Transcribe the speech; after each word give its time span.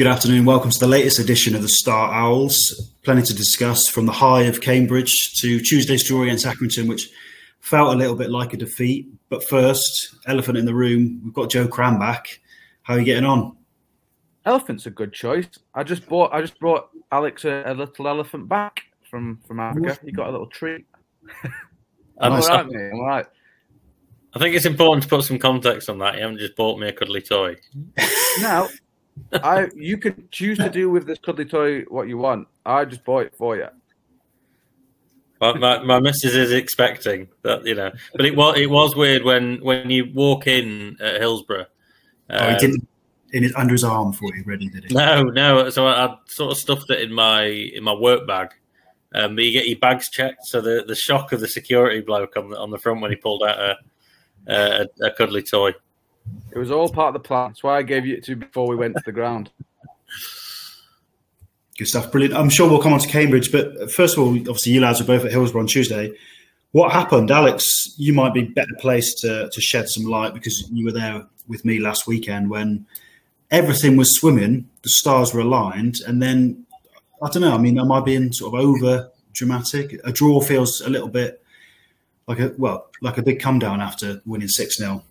Good 0.00 0.06
afternoon. 0.06 0.46
Welcome 0.46 0.70
to 0.70 0.78
the 0.78 0.86
latest 0.86 1.18
edition 1.18 1.54
of 1.54 1.60
the 1.60 1.68
Star 1.68 2.10
Owls. 2.10 2.90
Plenty 3.02 3.20
to 3.20 3.34
discuss 3.34 3.86
from 3.86 4.06
the 4.06 4.12
high 4.12 4.44
of 4.44 4.62
Cambridge 4.62 5.34
to 5.42 5.60
Tuesday's 5.60 6.02
draw 6.04 6.22
against 6.22 6.46
Accrington, 6.46 6.88
which 6.88 7.10
felt 7.60 7.92
a 7.92 7.98
little 7.98 8.16
bit 8.16 8.30
like 8.30 8.54
a 8.54 8.56
defeat. 8.56 9.08
But 9.28 9.46
first, 9.46 10.14
elephant 10.26 10.56
in 10.56 10.64
the 10.64 10.74
room, 10.74 11.20
we've 11.22 11.34
got 11.34 11.50
Joe 11.50 11.68
Crann 11.68 11.98
back. 11.98 12.40
How 12.80 12.94
are 12.94 12.98
you 12.98 13.04
getting 13.04 13.26
on? 13.26 13.54
Elephant's 14.46 14.86
a 14.86 14.90
good 14.90 15.12
choice. 15.12 15.48
I 15.74 15.82
just 15.82 16.08
bought. 16.08 16.32
I 16.32 16.40
just 16.40 16.58
brought 16.58 16.88
Alex 17.12 17.44
a, 17.44 17.62
a 17.66 17.74
little 17.74 18.08
elephant 18.08 18.48
back 18.48 18.84
from 19.02 19.38
from 19.46 19.60
Africa. 19.60 19.98
He 20.02 20.12
got 20.12 20.28
a 20.28 20.32
little 20.32 20.46
treat. 20.46 20.86
I'm 22.18 22.32
all 22.32 22.40
right, 22.40 22.66
mate. 22.66 22.90
I'm 22.90 23.00
all 23.00 23.06
right. 23.06 23.26
I 24.32 24.38
think 24.38 24.56
it's 24.56 24.64
important 24.64 25.02
to 25.02 25.10
put 25.10 25.24
some 25.24 25.38
context 25.38 25.90
on 25.90 25.98
that. 25.98 26.14
You 26.14 26.22
haven't 26.22 26.38
just 26.38 26.56
bought 26.56 26.80
me 26.80 26.88
a 26.88 26.92
cuddly 26.94 27.20
toy. 27.20 27.56
Now, 28.40 28.70
I 29.32 29.68
you 29.74 29.98
can 29.98 30.28
choose 30.30 30.58
to 30.58 30.70
do 30.70 30.90
with 30.90 31.06
this 31.06 31.18
cuddly 31.18 31.44
toy 31.44 31.82
what 31.82 32.08
you 32.08 32.18
want. 32.18 32.48
I 32.64 32.84
just 32.84 33.04
bought 33.04 33.26
it 33.26 33.34
for 33.36 33.56
you. 33.56 33.68
My, 35.40 35.56
my, 35.56 35.82
my 35.82 36.00
missus 36.00 36.34
is 36.34 36.52
expecting 36.52 37.28
that, 37.42 37.64
you 37.64 37.74
know, 37.74 37.90
but 38.14 38.26
it 38.26 38.36
was 38.36 38.58
it 38.58 38.68
was 38.68 38.94
weird 38.94 39.24
when 39.24 39.62
when 39.64 39.90
you 39.90 40.10
walk 40.14 40.46
in 40.46 40.96
at 41.00 41.20
Hillsborough. 41.20 41.66
Um, 42.28 42.38
oh, 42.40 42.50
he 42.50 42.56
didn't 42.58 42.88
in 43.32 43.42
his 43.42 43.54
under 43.54 43.72
his 43.72 43.84
arm 43.84 44.12
for 44.12 44.34
you, 44.34 44.42
ready? 44.46 44.68
Did 44.68 44.84
he? 44.84 44.94
No, 44.94 45.22
no. 45.22 45.70
So 45.70 45.86
I, 45.86 46.06
I 46.06 46.16
sort 46.26 46.52
of 46.52 46.58
stuffed 46.58 46.90
it 46.90 47.00
in 47.00 47.12
my 47.12 47.44
in 47.44 47.84
my 47.84 47.94
work 47.94 48.26
bag. 48.26 48.50
Um, 49.14 49.34
but 49.34 49.44
you 49.44 49.52
get 49.52 49.66
your 49.66 49.78
bags 49.78 50.08
checked, 50.08 50.46
so 50.46 50.60
the, 50.60 50.84
the 50.86 50.94
shock 50.94 51.32
of 51.32 51.40
the 51.40 51.48
security 51.48 52.00
bloke 52.00 52.36
on 52.36 52.50
the, 52.50 52.56
on 52.56 52.70
the 52.70 52.78
front 52.78 53.00
when 53.00 53.10
he 53.10 53.16
pulled 53.16 53.42
out 53.42 53.58
a, 53.58 53.76
a, 54.46 54.86
a 55.02 55.10
cuddly 55.10 55.42
toy. 55.42 55.72
It 56.52 56.58
was 56.58 56.70
all 56.70 56.88
part 56.88 57.14
of 57.14 57.22
the 57.22 57.26
plan. 57.26 57.48
That's 57.48 57.62
why 57.62 57.78
I 57.78 57.82
gave 57.82 58.06
you 58.06 58.16
it 58.16 58.24
to 58.24 58.36
before 58.36 58.68
we 58.68 58.76
went 58.76 58.96
to 58.96 59.02
the 59.04 59.12
ground. 59.12 59.50
Good 61.78 61.88
stuff, 61.88 62.12
brilliant. 62.12 62.34
I'm 62.34 62.50
sure 62.50 62.68
we'll 62.68 62.82
come 62.82 62.92
on 62.92 63.00
to 63.00 63.08
Cambridge, 63.08 63.52
but 63.52 63.90
first 63.90 64.16
of 64.16 64.22
all, 64.22 64.36
obviously 64.36 64.72
you 64.72 64.80
lads 64.80 65.00
were 65.00 65.06
both 65.06 65.24
at 65.24 65.30
Hillsborough 65.30 65.62
on 65.62 65.66
Tuesday. 65.66 66.12
What 66.72 66.92
happened, 66.92 67.30
Alex? 67.30 67.94
You 67.96 68.12
might 68.12 68.34
be 68.34 68.42
better 68.42 68.74
placed 68.78 69.18
to, 69.18 69.48
to 69.50 69.60
shed 69.60 69.88
some 69.88 70.04
light 70.04 70.34
because 70.34 70.68
you 70.70 70.84
were 70.84 70.92
there 70.92 71.26
with 71.48 71.64
me 71.64 71.78
last 71.78 72.06
weekend 72.06 72.50
when 72.50 72.86
everything 73.50 73.96
was 73.96 74.14
swimming, 74.14 74.68
the 74.82 74.88
stars 74.88 75.34
were 75.34 75.40
aligned, 75.40 75.96
and 76.06 76.22
then 76.22 76.64
I 77.22 77.28
don't 77.28 77.42
know. 77.42 77.54
I 77.54 77.58
mean, 77.58 77.78
am 77.78 77.92
I 77.92 78.00
being 78.00 78.32
sort 78.32 78.54
of 78.54 78.60
over 78.60 79.10
dramatic? 79.32 80.00
A 80.04 80.12
draw 80.12 80.40
feels 80.40 80.80
a 80.80 80.88
little 80.90 81.08
bit 81.08 81.42
like 82.26 82.38
a 82.38 82.54
well, 82.56 82.88
like 83.02 83.18
a 83.18 83.22
big 83.22 83.40
come 83.40 83.58
down 83.58 83.80
after 83.80 84.22
winning 84.24 84.48
six 84.48 84.76
0 84.76 85.02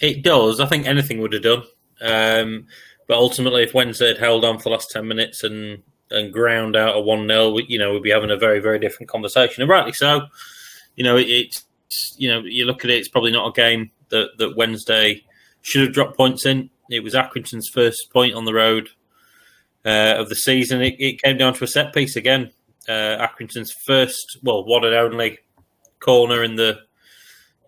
it 0.00 0.22
does. 0.22 0.60
I 0.60 0.66
think 0.66 0.86
anything 0.86 1.20
would 1.20 1.32
have 1.32 1.42
done. 1.42 1.62
Um, 2.00 2.66
but 3.06 3.16
ultimately, 3.16 3.62
if 3.62 3.74
Wednesday 3.74 4.08
had 4.08 4.18
held 4.18 4.44
on 4.44 4.58
for 4.58 4.64
the 4.64 4.70
last 4.70 4.90
10 4.90 5.08
minutes 5.08 5.42
and, 5.42 5.82
and 6.10 6.32
ground 6.32 6.76
out 6.76 6.96
a 6.96 7.00
1 7.00 7.26
0, 7.26 7.58
you 7.66 7.78
know, 7.78 7.92
we'd 7.92 8.02
be 8.02 8.10
having 8.10 8.30
a 8.30 8.36
very, 8.36 8.60
very 8.60 8.78
different 8.78 9.10
conversation. 9.10 9.62
And 9.62 9.70
rightly 9.70 9.92
so. 9.92 10.26
You 10.94 11.04
know, 11.04 11.16
it, 11.16 11.26
it's, 11.26 11.64
you 12.18 12.28
know, 12.28 12.40
you 12.40 12.64
look 12.64 12.84
at 12.84 12.90
it, 12.90 12.98
it's 12.98 13.08
probably 13.08 13.32
not 13.32 13.48
a 13.48 13.52
game 13.52 13.90
that, 14.10 14.30
that 14.38 14.56
Wednesday 14.56 15.24
should 15.62 15.82
have 15.82 15.92
dropped 15.92 16.16
points 16.16 16.44
in. 16.44 16.70
It 16.90 17.02
was 17.02 17.14
Accrington's 17.14 17.68
first 17.68 18.10
point 18.12 18.34
on 18.34 18.44
the 18.44 18.54
road 18.54 18.88
uh, 19.84 20.14
of 20.18 20.28
the 20.28 20.36
season. 20.36 20.82
It, 20.82 20.96
it, 20.98 21.22
came 21.22 21.36
down 21.36 21.54
to 21.54 21.64
a 21.64 21.68
set 21.68 21.94
piece 21.94 22.16
again. 22.16 22.50
Uh, 22.88 23.16
Accrington's 23.26 23.72
first, 23.72 24.38
well, 24.42 24.64
one 24.64 24.84
and 24.84 24.94
only 24.94 25.38
corner 26.00 26.42
in 26.42 26.56
the 26.56 26.78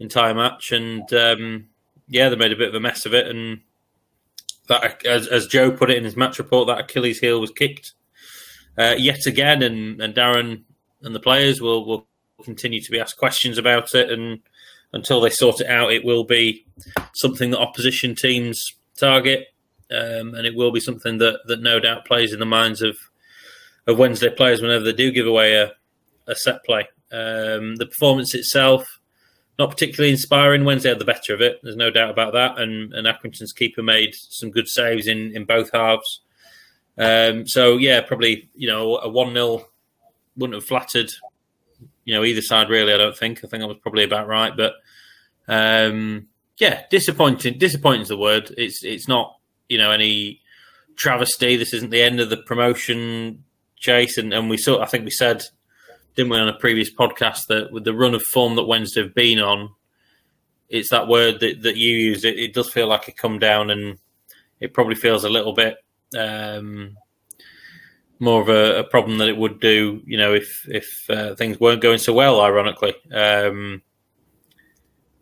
entire 0.00 0.34
match. 0.34 0.72
And, 0.72 1.12
um, 1.12 1.69
yeah, 2.10 2.28
they 2.28 2.36
made 2.36 2.52
a 2.52 2.56
bit 2.56 2.68
of 2.68 2.74
a 2.74 2.80
mess 2.80 3.06
of 3.06 3.14
it, 3.14 3.28
and 3.28 3.60
that, 4.68 5.06
as, 5.06 5.28
as 5.28 5.46
Joe 5.46 5.70
put 5.70 5.90
it 5.90 5.96
in 5.96 6.04
his 6.04 6.16
match 6.16 6.38
report, 6.38 6.66
that 6.66 6.80
Achilles 6.80 7.20
heel 7.20 7.40
was 7.40 7.52
kicked 7.52 7.92
uh, 8.76 8.96
yet 8.98 9.26
again, 9.26 9.62
and, 9.62 10.00
and 10.02 10.14
Darren 10.14 10.64
and 11.02 11.14
the 11.14 11.20
players 11.20 11.60
will 11.60 11.86
will 11.86 12.06
continue 12.44 12.80
to 12.80 12.90
be 12.90 12.98
asked 12.98 13.16
questions 13.16 13.58
about 13.58 13.94
it, 13.94 14.10
and 14.10 14.40
until 14.92 15.20
they 15.20 15.30
sort 15.30 15.60
it 15.60 15.68
out, 15.68 15.92
it 15.92 16.04
will 16.04 16.24
be 16.24 16.66
something 17.14 17.52
that 17.52 17.60
opposition 17.60 18.14
teams 18.14 18.74
target, 18.98 19.46
um, 19.90 20.34
and 20.34 20.46
it 20.46 20.54
will 20.56 20.72
be 20.72 20.80
something 20.80 21.18
that 21.18 21.40
that 21.46 21.62
no 21.62 21.78
doubt 21.78 22.06
plays 22.06 22.32
in 22.32 22.40
the 22.40 22.46
minds 22.46 22.82
of 22.82 22.96
of 23.86 23.98
Wednesday 23.98 24.30
players 24.30 24.60
whenever 24.60 24.84
they 24.84 24.92
do 24.92 25.12
give 25.12 25.26
away 25.26 25.54
a, 25.54 25.72
a 26.26 26.34
set 26.34 26.64
play. 26.64 26.88
Um, 27.12 27.76
the 27.76 27.86
performance 27.86 28.34
itself 28.34 28.99
not 29.58 29.70
particularly 29.70 30.10
inspiring. 30.10 30.64
Wednesday 30.64 30.88
had 30.88 30.98
the 30.98 31.04
better 31.04 31.34
of 31.34 31.40
it. 31.40 31.60
There's 31.62 31.76
no 31.76 31.90
doubt 31.90 32.10
about 32.10 32.32
that. 32.32 32.58
And, 32.58 32.94
and 32.94 33.06
Accrington's 33.06 33.52
keeper 33.52 33.82
made 33.82 34.14
some 34.14 34.50
good 34.50 34.68
saves 34.68 35.06
in, 35.06 35.34
in 35.34 35.44
both 35.44 35.70
halves. 35.72 36.20
Um, 36.98 37.46
so 37.46 37.76
yeah, 37.76 38.00
probably 38.02 38.50
you 38.54 38.68
know 38.68 38.98
a 38.98 39.08
one 39.08 39.32
0 39.32 39.66
wouldn't 40.36 40.54
have 40.54 40.64
flattered 40.64 41.10
you 42.04 42.14
know 42.14 42.24
either 42.24 42.42
side 42.42 42.68
really. 42.68 42.92
I 42.92 42.96
don't 42.96 43.16
think. 43.16 43.44
I 43.44 43.48
think 43.48 43.62
I 43.62 43.66
was 43.66 43.78
probably 43.78 44.04
about 44.04 44.28
right. 44.28 44.52
But 44.56 44.74
um, 45.48 46.26
yeah, 46.58 46.82
disappointing. 46.90 47.58
Disappointing 47.58 48.02
is 48.02 48.08
the 48.08 48.16
word. 48.16 48.52
It's 48.58 48.84
it's 48.84 49.08
not 49.08 49.38
you 49.68 49.78
know 49.78 49.90
any 49.90 50.40
travesty. 50.96 51.56
This 51.56 51.72
isn't 51.72 51.90
the 51.90 52.02
end 52.02 52.20
of 52.20 52.30
the 52.30 52.36
promotion 52.36 53.44
chase. 53.76 54.18
And, 54.18 54.32
and 54.32 54.50
we 54.50 54.56
saw. 54.56 54.82
I 54.82 54.86
think 54.86 55.04
we 55.04 55.10
said 55.10 55.44
didn't 56.16 56.30
we, 56.30 56.38
on 56.38 56.48
a 56.48 56.58
previous 56.58 56.92
podcast 56.92 57.46
that 57.48 57.72
with 57.72 57.84
the 57.84 57.94
run 57.94 58.14
of 58.14 58.22
form 58.22 58.56
that 58.56 58.64
Wednesday 58.64 59.02
have 59.02 59.14
been 59.14 59.38
on, 59.38 59.70
it's 60.68 60.90
that 60.90 61.08
word 61.08 61.40
that, 61.40 61.62
that 61.62 61.76
you 61.76 61.90
use. 61.90 62.24
It, 62.24 62.38
it 62.38 62.54
does 62.54 62.70
feel 62.70 62.86
like 62.86 63.08
it 63.08 63.16
come 63.16 63.38
down, 63.38 63.70
and 63.70 63.98
it 64.60 64.72
probably 64.74 64.94
feels 64.94 65.24
a 65.24 65.28
little 65.28 65.52
bit 65.52 65.76
um, 66.16 66.96
more 68.18 68.40
of 68.42 68.48
a, 68.48 68.80
a, 68.80 68.84
problem 68.84 69.18
than 69.18 69.28
it 69.28 69.36
would 69.36 69.60
do, 69.60 70.02
you 70.06 70.18
know, 70.18 70.34
if 70.34 70.66
if 70.68 71.08
uh, 71.10 71.34
things 71.34 71.58
weren't 71.58 71.80
going 71.80 71.98
so 71.98 72.12
well. 72.12 72.40
Ironically, 72.40 72.94
um, 73.12 73.82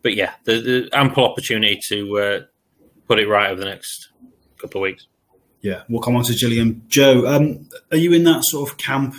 but 0.01 0.15
yeah, 0.15 0.33
the 0.43 0.89
ample 0.93 1.25
opportunity 1.25 1.79
to 1.87 2.17
uh, 2.19 2.39
put 3.07 3.19
it 3.19 3.27
right 3.27 3.49
over 3.49 3.59
the 3.59 3.69
next 3.69 4.09
couple 4.57 4.81
of 4.81 4.83
weeks. 4.83 5.07
Yeah, 5.61 5.83
we'll 5.89 6.01
come 6.01 6.15
on 6.15 6.23
to 6.23 6.33
Gillian. 6.33 6.83
Joe, 6.87 7.27
um, 7.27 7.67
are 7.91 7.97
you 7.97 8.13
in 8.13 8.23
that 8.23 8.43
sort 8.43 8.69
of 8.69 8.77
camp 8.77 9.15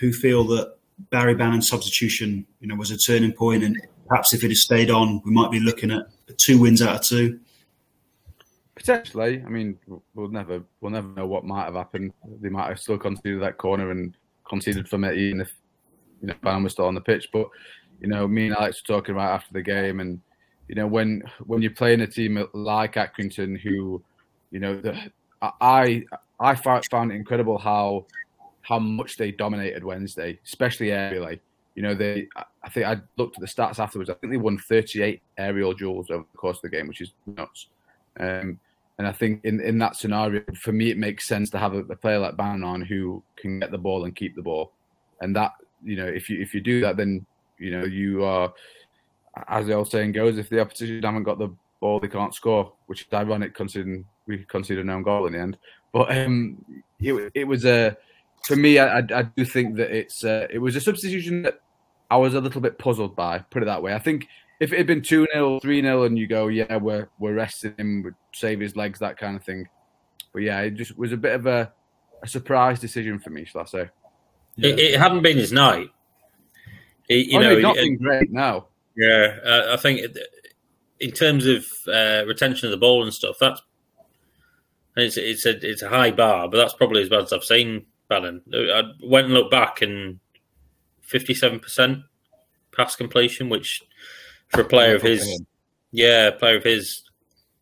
who 0.00 0.12
feel 0.12 0.44
that 0.44 0.75
Barry 1.10 1.34
Bannan's 1.34 1.68
substitution, 1.68 2.46
you 2.60 2.68
know, 2.68 2.74
was 2.74 2.90
a 2.90 2.96
turning 2.96 3.32
point, 3.32 3.62
and 3.62 3.76
perhaps 4.08 4.32
if 4.32 4.42
it 4.42 4.48
had 4.48 4.56
stayed 4.56 4.90
on, 4.90 5.20
we 5.24 5.32
might 5.32 5.50
be 5.50 5.60
looking 5.60 5.90
at 5.90 6.06
two 6.38 6.58
wins 6.58 6.82
out 6.82 6.96
of 6.96 7.02
two. 7.02 7.40
Potentially, 8.74 9.42
I 9.44 9.48
mean, 9.48 9.78
we'll 10.14 10.28
never 10.28 10.62
we'll 10.80 10.92
never 10.92 11.08
know 11.08 11.26
what 11.26 11.44
might 11.44 11.64
have 11.64 11.74
happened. 11.74 12.12
They 12.40 12.48
might 12.48 12.68
have 12.68 12.78
still 12.78 12.98
conceded 12.98 13.42
that 13.42 13.58
corner 13.58 13.90
and 13.90 14.14
conceded 14.48 14.88
from 14.88 15.04
it, 15.04 15.16
even 15.16 15.40
if 15.40 15.52
you 16.20 16.28
know 16.28 16.34
Bannan 16.42 16.62
was 16.62 16.72
still 16.72 16.86
on 16.86 16.94
the 16.94 17.00
pitch. 17.00 17.28
But 17.32 17.48
you 18.00 18.08
know, 18.08 18.28
me 18.28 18.46
and 18.46 18.56
Alex 18.56 18.82
were 18.82 18.94
talking 18.96 19.14
about 19.14 19.32
after 19.32 19.52
the 19.52 19.62
game, 19.62 20.00
and 20.00 20.20
you 20.68 20.74
know, 20.74 20.86
when 20.86 21.22
when 21.44 21.62
you're 21.62 21.70
playing 21.70 22.02
a 22.02 22.06
team 22.06 22.44
like 22.52 22.94
Accrington, 22.94 23.58
who 23.60 24.02
you 24.50 24.60
know, 24.60 24.80
the, 24.80 25.10
I 25.42 26.04
I 26.40 26.54
found 26.54 27.12
it 27.12 27.14
incredible 27.14 27.58
how 27.58 28.06
how 28.66 28.80
much 28.80 29.16
they 29.16 29.30
dominated 29.30 29.84
Wednesday, 29.84 30.40
especially 30.44 30.88
aerially. 30.88 31.38
You 31.76 31.82
know, 31.82 31.94
they. 31.94 32.26
I 32.64 32.68
think 32.68 32.86
I 32.86 32.96
looked 33.16 33.36
at 33.36 33.40
the 33.40 33.46
stats 33.46 33.78
afterwards. 33.78 34.10
I 34.10 34.14
think 34.14 34.32
they 34.32 34.38
won 34.38 34.58
38 34.58 35.22
aerial 35.38 35.72
duels 35.72 36.10
over 36.10 36.24
the 36.32 36.38
course 36.38 36.56
of 36.56 36.62
the 36.62 36.76
game, 36.76 36.88
which 36.88 37.00
is 37.00 37.12
nuts. 37.26 37.68
Um, 38.18 38.58
and 38.98 39.06
I 39.06 39.12
think 39.12 39.44
in, 39.44 39.60
in 39.60 39.78
that 39.78 39.94
scenario, 39.94 40.42
for 40.60 40.72
me, 40.72 40.90
it 40.90 40.98
makes 40.98 41.28
sense 41.28 41.48
to 41.50 41.58
have 41.58 41.74
a, 41.74 41.80
a 41.80 41.96
player 41.96 42.18
like 42.18 42.36
Bannan 42.36 42.80
who 42.84 43.22
can 43.36 43.60
get 43.60 43.70
the 43.70 43.78
ball 43.78 44.04
and 44.04 44.16
keep 44.16 44.34
the 44.34 44.42
ball. 44.42 44.72
And 45.20 45.36
that, 45.36 45.52
you 45.84 45.96
know, 45.96 46.06
if 46.06 46.28
you 46.28 46.40
if 46.40 46.52
you 46.52 46.60
do 46.60 46.80
that, 46.80 46.96
then 46.96 47.24
you 47.58 47.70
know 47.70 47.84
you 47.84 48.24
are, 48.24 48.52
as 49.46 49.66
the 49.66 49.74
old 49.74 49.90
saying 49.90 50.10
goes, 50.10 50.38
if 50.38 50.48
the 50.48 50.60
opposition 50.60 51.02
haven't 51.04 51.22
got 51.22 51.38
the 51.38 51.54
ball, 51.78 52.00
they 52.00 52.08
can't 52.08 52.34
score. 52.34 52.72
Which 52.86 53.02
is 53.02 53.06
ironic 53.12 53.54
considering 53.54 54.06
we 54.26 54.38
conceded 54.48 54.84
an 54.84 54.90
own 54.90 55.04
goal 55.04 55.26
in 55.26 55.34
the 55.34 55.40
end. 55.40 55.56
But 55.92 56.16
um, 56.16 56.64
it, 56.98 57.30
it 57.34 57.44
was 57.44 57.64
a 57.64 57.96
for 58.44 58.56
me, 58.56 58.78
I, 58.78 58.98
I, 58.98 59.22
do 59.22 59.44
think 59.44 59.76
that 59.76 59.90
it's 59.90 60.24
uh, 60.24 60.46
it 60.50 60.58
was 60.58 60.76
a 60.76 60.80
substitution 60.80 61.42
that 61.42 61.60
I 62.10 62.16
was 62.16 62.34
a 62.34 62.40
little 62.40 62.60
bit 62.60 62.78
puzzled 62.78 63.16
by. 63.16 63.38
Put 63.38 63.62
it 63.62 63.66
that 63.66 63.82
way. 63.82 63.94
I 63.94 63.98
think 63.98 64.28
if 64.60 64.72
it 64.72 64.78
had 64.78 64.86
been 64.86 65.02
two 65.02 65.26
0 65.32 65.60
three 65.60 65.82
0 65.82 66.04
and 66.04 66.18
you 66.18 66.26
go, 66.26 66.48
yeah, 66.48 66.76
we're 66.76 67.08
we're 67.18 67.34
resting 67.34 67.74
him, 67.76 68.02
we 68.02 68.10
save 68.32 68.60
his 68.60 68.76
legs, 68.76 68.98
that 69.00 69.18
kind 69.18 69.36
of 69.36 69.44
thing. 69.44 69.68
But 70.32 70.42
yeah, 70.42 70.60
it 70.60 70.74
just 70.74 70.96
was 70.96 71.12
a 71.12 71.16
bit 71.16 71.34
of 71.34 71.46
a, 71.46 71.72
a 72.22 72.28
surprise 72.28 72.78
decision 72.78 73.18
for 73.18 73.30
me, 73.30 73.44
shall 73.44 73.62
I 73.62 73.64
say? 73.64 73.90
Yeah. 74.56 74.70
It, 74.70 74.78
it, 74.78 75.00
hadn't 75.00 75.22
been 75.22 75.36
his 75.36 75.52
night. 75.52 75.88
It, 77.08 77.26
you 77.26 77.38
oh, 77.38 77.42
know, 77.42 77.54
no, 77.54 77.60
not 77.60 77.76
been 77.76 77.96
great 77.98 78.32
now. 78.32 78.66
Yeah, 78.96 79.36
uh, 79.44 79.72
I 79.72 79.76
think 79.76 80.00
in 81.00 81.10
terms 81.10 81.46
of 81.46 81.66
uh, 81.86 82.24
retention 82.26 82.66
of 82.66 82.70
the 82.70 82.78
ball 82.78 83.02
and 83.02 83.12
stuff, 83.12 83.36
that's 83.38 83.60
it's 84.96 85.16
it's 85.16 85.44
a 85.44 85.70
it's 85.70 85.82
a 85.82 85.88
high 85.88 86.10
bar, 86.10 86.48
but 86.48 86.56
that's 86.56 86.74
probably 86.74 87.02
as 87.02 87.08
bad 87.08 87.24
as 87.24 87.32
I've 87.32 87.44
seen 87.44 87.84
Bannan. 88.08 88.42
I 88.52 88.82
went 89.02 89.26
and 89.26 89.34
looked 89.34 89.50
back 89.50 89.82
and 89.82 90.20
57% 91.08 92.04
pass 92.72 92.96
completion, 92.96 93.48
which 93.48 93.82
for 94.48 94.60
a 94.60 94.64
player 94.64 94.94
of 94.94 95.02
his, 95.02 95.42
yeah, 95.90 96.30
player 96.30 96.56
of 96.56 96.64
his, 96.64 97.02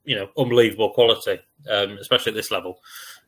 you 0.05 0.17
know, 0.17 0.29
unbelievable 0.37 0.91
quality. 0.91 1.41
um, 1.71 1.99
especially 2.01 2.31
at 2.31 2.37
this 2.37 2.51
level. 2.51 2.81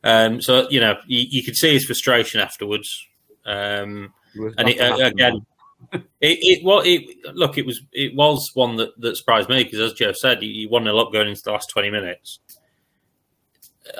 Um, 0.04 0.40
so 0.40 0.68
you 0.70 0.80
know, 0.80 0.96
you, 1.06 1.26
you, 1.28 1.42
could 1.42 1.56
see 1.56 1.72
his 1.72 1.84
frustration 1.84 2.40
afterwards. 2.40 3.06
Um, 3.44 4.12
and 4.58 4.69
it, 4.69 4.80
uh, 4.80 5.06
again, 5.06 5.46
it, 5.92 6.02
it 6.20 6.64
well, 6.64 6.82
it 6.84 7.02
look, 7.34 7.58
it 7.58 7.66
was 7.66 7.80
it 7.92 8.14
was 8.14 8.50
one 8.54 8.76
that, 8.76 8.98
that 9.00 9.16
surprised 9.16 9.48
me 9.48 9.64
because, 9.64 9.80
as 9.80 9.92
Joe 9.94 10.12
said, 10.12 10.42
you, 10.42 10.50
you 10.50 10.69
won 10.69 10.86
a 10.86 10.92
lot 10.92 11.12
going 11.12 11.28
into 11.28 11.42
the 11.42 11.52
last 11.52 11.70
twenty 11.70 11.90
minutes. 11.90 12.40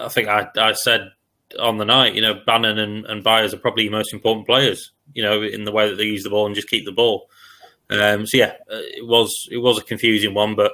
I 0.01 0.09
think 0.09 0.29
I, 0.29 0.49
I 0.57 0.73
said 0.73 1.13
on 1.59 1.79
the 1.79 1.85
night, 1.85 2.15
you 2.15 2.21
know, 2.21 2.35
Bannan 2.47 2.79
and, 2.79 3.07
and 3.07 3.25
Byers 3.25 3.55
are 3.55 3.59
probably 3.59 3.85
your 3.85 3.93
most 3.93 4.13
important 4.13 4.47
players. 4.47 4.93
You 5.15 5.23
know, 5.23 5.43
in 5.43 5.65
the 5.65 5.73
way 5.73 5.89
that 5.89 5.97
they 5.97 6.05
use 6.05 6.25
the 6.25 6.31
ball 6.31 6.47
and 6.47 6.55
just 6.55 6.69
keep 6.69 6.85
the 6.85 6.93
ball. 6.93 7.31
Um, 7.91 8.27
so 8.27 8.39
yeah, 8.39 8.55
uh, 8.71 8.83
it 8.83 9.07
was 9.07 9.49
it 9.51 9.59
was 9.59 9.79
a 9.79 9.83
confusing 9.83 10.35
one, 10.35 10.57
but 10.57 10.73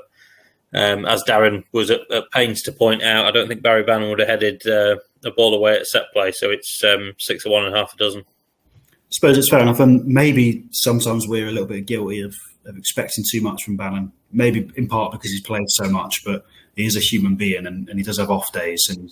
um, 0.73 1.05
as 1.05 1.23
Darren 1.25 1.65
was 1.73 1.91
at, 1.91 2.01
at, 2.11 2.31
pains 2.31 2.63
to 2.63 2.73
point 2.73 3.03
out, 3.03 3.27
I 3.27 3.31
don't 3.31 3.47
think 3.47 3.63
Barry 3.63 3.83
Bannan 3.83 4.09
would 4.09 4.21
have 4.21 4.29
headed 4.29 4.67
uh, 4.67 4.97
a 5.25 5.31
ball 5.31 5.55
away 5.55 5.77
at 5.77 5.87
set 5.87 6.05
play. 6.15 6.33
So 6.33 6.51
it's 6.51 6.83
um, 6.83 7.13
six 7.19 7.45
of 7.45 7.53
one 7.53 7.67
and 7.67 7.77
half 7.77 7.93
a 7.93 7.97
dozen. 7.99 8.23
I 8.23 8.85
suppose 9.11 9.37
it's 9.37 9.51
fair 9.51 9.61
enough, 9.61 9.81
and 9.81 10.05
maybe 10.07 10.65
sometimes 10.71 11.29
we're 11.29 11.49
a 11.49 11.53
little 11.53 11.69
bit 11.69 11.85
guilty 11.85 12.23
of, 12.23 12.35
of 12.65 12.79
expecting 12.79 13.25
too 13.31 13.43
much 13.43 13.63
from 13.63 13.77
Bannan. 13.77 14.13
Maybe 14.33 14.71
in 14.77 14.89
part 14.89 15.13
because 15.13 15.31
he's 15.31 15.43
played 15.43 15.69
so 15.69 15.91
much, 15.91 16.25
but 16.25 16.47
he 16.77 16.87
is 16.87 16.97
a 16.97 17.01
human 17.01 17.35
being 17.35 17.67
and, 17.67 17.89
and 17.89 17.99
he 17.99 18.05
does 18.05 18.19
have 18.19 18.31
off 18.31 18.53
days, 18.53 18.89
and 18.89 19.11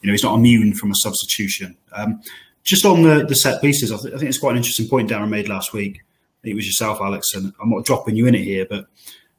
you 0.00 0.06
know 0.06 0.12
he's 0.12 0.24
not 0.24 0.36
immune 0.36 0.74
from 0.74 0.90
a 0.90 0.96
substitution. 0.96 1.76
Um, 1.92 2.22
just 2.62 2.84
on 2.84 3.02
the, 3.02 3.24
the 3.24 3.34
set 3.34 3.60
pieces, 3.60 3.90
I, 3.90 3.96
th- 3.96 4.14
I, 4.14 4.18
think 4.18 4.28
it's 4.28 4.38
quite 4.38 4.52
an 4.52 4.58
interesting 4.58 4.88
point 4.88 5.10
Darren 5.10 5.30
made 5.30 5.48
last 5.48 5.72
week. 5.72 6.02
it 6.44 6.54
was 6.54 6.66
yourself, 6.66 7.00
Alex, 7.00 7.34
and 7.34 7.52
I'm 7.60 7.70
not 7.70 7.84
dropping 7.84 8.16
you 8.16 8.26
in 8.26 8.34
it 8.34 8.44
here, 8.44 8.66
but 8.68 8.86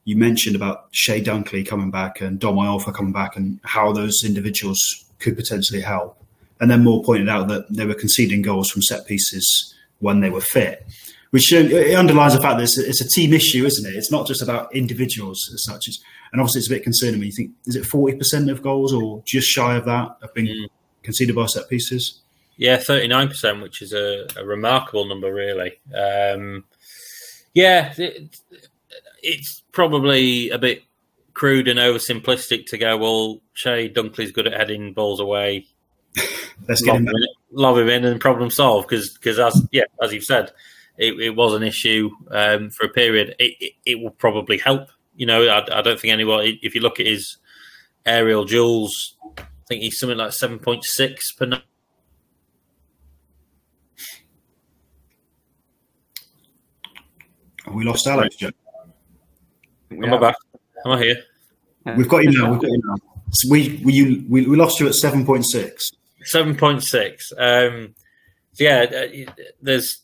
you 0.05 0.17
mentioned 0.17 0.55
about 0.55 0.91
Chey 0.91 1.21
Dunkley 1.21 1.65
coming 1.65 1.91
back 1.91 2.21
and 2.21 2.39
Dom 2.39 2.55
Iorfa 2.55 2.93
coming 2.93 3.13
back 3.13 3.35
and 3.35 3.59
how 3.63 3.91
those 3.91 4.23
individuals 4.25 5.05
could 5.19 5.35
potentially 5.35 5.81
help. 5.81 6.17
And 6.59 6.69
then 6.69 6.83
Moore 6.83 7.03
pointed 7.03 7.29
out 7.29 7.47
that 7.49 7.71
they 7.73 7.85
were 7.85 7.93
conceding 7.93 8.41
goals 8.41 8.69
from 8.69 8.81
set 8.81 9.05
pieces 9.05 9.75
when 9.99 10.19
they 10.19 10.29
were 10.29 10.41
fit, 10.41 10.85
which 11.29 11.53
uh, 11.53 11.57
it 11.57 11.95
underlines 11.95 12.33
the 12.33 12.41
fact 12.41 12.57
that 12.57 12.63
it's 12.63 12.77
a, 12.77 12.87
it's 12.87 13.01
a 13.01 13.07
team 13.09 13.33
issue, 13.33 13.65
isn't 13.65 13.91
it? 13.91 13.95
It's 13.95 14.11
not 14.11 14.27
just 14.27 14.41
about 14.41 14.73
individuals 14.75 15.49
as 15.53 15.63
such. 15.63 15.87
It's, 15.87 16.03
and 16.31 16.41
obviously, 16.41 16.59
it's 16.59 16.67
a 16.67 16.73
bit 16.73 16.83
concerning 16.83 17.19
when 17.19 17.27
you 17.27 17.33
think, 17.33 17.51
is 17.65 17.75
it 17.75 17.83
40% 17.83 18.49
of 18.49 18.61
goals 18.61 18.93
or 18.93 19.21
just 19.25 19.49
shy 19.49 19.75
of 19.75 19.85
that 19.85 20.17
have 20.21 20.33
been 20.33 20.47
mm. 20.47 20.67
conceded 21.03 21.35
by 21.35 21.45
set 21.45 21.69
pieces? 21.69 22.21
Yeah, 22.57 22.77
39%, 22.77 23.61
which 23.61 23.81
is 23.81 23.91
a, 23.93 24.27
a 24.37 24.45
remarkable 24.45 25.05
number, 25.05 25.33
really. 25.33 25.79
Um, 25.93 26.65
yeah, 27.53 27.93
it, 27.97 28.39
it's 29.21 29.63
probably 29.71 30.49
a 30.51 30.57
bit 30.57 30.83
crude 31.33 31.67
and 31.67 31.79
oversimplistic 31.79 32.67
to 32.67 32.77
go, 32.77 32.97
well, 32.97 33.41
Chey 33.53 33.89
Dunkley's 33.89 34.31
good 34.31 34.47
at 34.47 34.53
heading 34.53 34.93
balls 34.93 35.19
away. 35.19 35.65
Let's 36.67 36.81
get 36.81 36.95
him, 36.95 37.07
in, 37.07 37.13
lob 37.51 37.77
him 37.77 37.89
in 37.89 38.05
and 38.05 38.21
problem 38.21 38.51
solved. 38.51 38.87
Because, 38.87 39.09
because 39.17 39.39
as 39.39 39.67
yeah, 39.71 39.83
as 40.01 40.13
you've 40.13 40.23
said, 40.23 40.51
it, 40.97 41.19
it 41.19 41.31
was 41.31 41.53
an 41.53 41.63
issue 41.63 42.11
um, 42.29 42.69
for 42.69 42.85
a 42.85 42.89
period. 42.89 43.35
It, 43.39 43.55
it, 43.59 43.73
it, 43.85 43.99
will 43.99 44.11
probably 44.11 44.57
help. 44.57 44.89
You 45.15 45.25
know, 45.25 45.43
I, 45.47 45.79
I, 45.79 45.81
don't 45.81 45.99
think 45.99 46.13
anyone. 46.13 46.57
If 46.61 46.73
you 46.73 46.81
look 46.81 46.99
at 46.99 47.05
his 47.05 47.37
aerial 48.05 48.45
duels, 48.45 49.17
I 49.37 49.43
think 49.67 49.83
he's 49.83 49.99
something 49.99 50.17
like 50.17 50.33
seven 50.33 50.59
point 50.59 50.83
six 50.85 51.31
per 51.33 51.45
night. 51.45 51.63
we 57.73 57.83
lost 57.83 58.07
Alex, 58.07 58.35
Joe. 58.35 58.49
Am 59.91 60.13
I 60.13 60.17
back? 60.17 60.35
Am 60.85 60.91
I 60.91 61.01
here? 61.01 61.23
We've 61.95 62.07
got 62.07 62.23
you 62.23 62.31
now. 62.31 62.51
We've 62.51 62.61
got 62.61 62.69
you 62.69 62.81
now. 62.85 62.95
So 63.31 63.49
we 63.49 63.81
we 63.83 64.25
we, 64.29 64.45
we 64.45 64.57
lost 64.57 64.79
you 64.79 64.87
at 64.87 64.95
seven 64.95 65.25
point 65.25 65.45
six. 65.45 65.91
Seven 66.23 66.55
point 66.55 66.83
six. 66.83 67.31
Um, 67.37 67.95
so 68.53 68.63
yeah, 68.63 68.85
uh, 68.89 69.31
there's 69.61 70.01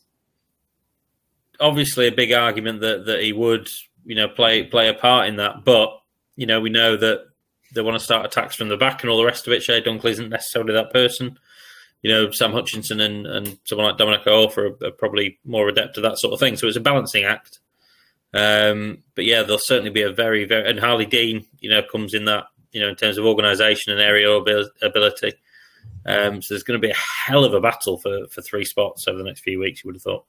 obviously 1.60 2.06
a 2.06 2.12
big 2.12 2.32
argument 2.32 2.80
that 2.80 3.06
that 3.06 3.22
he 3.22 3.32
would 3.32 3.68
you 4.08 4.14
know 4.14 4.26
play 4.26 4.64
play 4.64 4.88
a 4.88 4.94
part 4.94 5.28
in 5.28 5.36
that, 5.36 5.64
but 5.64 5.90
you 6.34 6.46
know 6.46 6.60
we 6.60 6.70
know 6.70 6.96
that 6.96 7.26
they 7.74 7.82
want 7.82 7.98
to 7.98 8.04
start 8.04 8.24
attacks 8.24 8.56
from 8.56 8.68
the 8.68 8.76
back 8.76 9.02
and 9.02 9.10
all 9.10 9.18
the 9.18 9.24
rest 9.24 9.46
of 9.46 9.52
it. 9.52 9.60
Chey 9.60 9.82
Dunkley 9.82 10.10
isn't 10.10 10.30
necessarily 10.30 10.72
that 10.72 10.92
person. 10.92 11.38
You 12.00 12.10
know, 12.10 12.30
Sam 12.30 12.52
Hutchinson 12.52 13.00
and, 13.00 13.26
and 13.26 13.58
someone 13.64 13.88
like 13.88 13.98
Dominic 13.98 14.24
Iorfa 14.24 14.56
are, 14.82 14.86
are 14.86 14.92
probably 14.92 15.38
more 15.44 15.68
adept 15.68 15.98
at 15.98 16.02
that 16.02 16.18
sort 16.18 16.32
of 16.32 16.40
thing. 16.40 16.56
So 16.56 16.66
it's 16.66 16.76
a 16.76 16.80
balancing 16.80 17.24
act. 17.24 17.58
Um, 18.32 19.02
but 19.14 19.26
yeah, 19.26 19.42
there'll 19.42 19.58
certainly 19.58 19.90
be 19.90 20.02
a 20.02 20.12
very, 20.12 20.44
very, 20.46 20.70
and 20.70 20.78
Harlee 20.78 21.10
Dean, 21.10 21.44
you 21.60 21.68
know, 21.68 21.82
comes 21.82 22.14
in 22.14 22.24
that, 22.26 22.44
you 22.72 22.80
know, 22.80 22.88
in 22.88 22.94
terms 22.94 23.18
of 23.18 23.26
organisation 23.26 23.92
and 23.92 24.00
aerial 24.00 24.38
ability. 24.82 25.32
Um, 26.06 26.40
so 26.40 26.54
there's 26.54 26.62
going 26.62 26.80
to 26.80 26.86
be 26.86 26.92
a 26.92 26.96
hell 27.26 27.44
of 27.44 27.52
a 27.52 27.60
battle 27.60 27.98
for, 27.98 28.26
for 28.28 28.40
three 28.40 28.64
spots 28.64 29.06
over 29.08 29.18
the 29.18 29.24
next 29.24 29.40
few 29.40 29.58
weeks, 29.58 29.82
you 29.82 29.88
would 29.88 29.96
have 29.96 30.02
thought. 30.02 30.24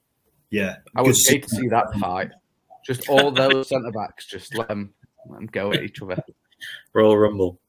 Yeah. 0.50 0.76
I 0.94 1.02
would 1.02 1.16
hate 1.26 1.44
to 1.44 1.48
see 1.48 1.68
that 1.68 1.94
fight. 2.00 2.32
Just 2.86 3.08
all 3.08 3.30
those 3.30 3.68
centre 3.68 3.92
backs, 3.92 4.26
just 4.26 4.56
let 4.56 4.68
them, 4.68 4.92
let 5.28 5.36
them 5.36 5.46
go 5.46 5.72
at 5.72 5.82
each 5.82 6.00
other. 6.02 6.22
Royal 6.92 7.16
Rumble. 7.16 7.60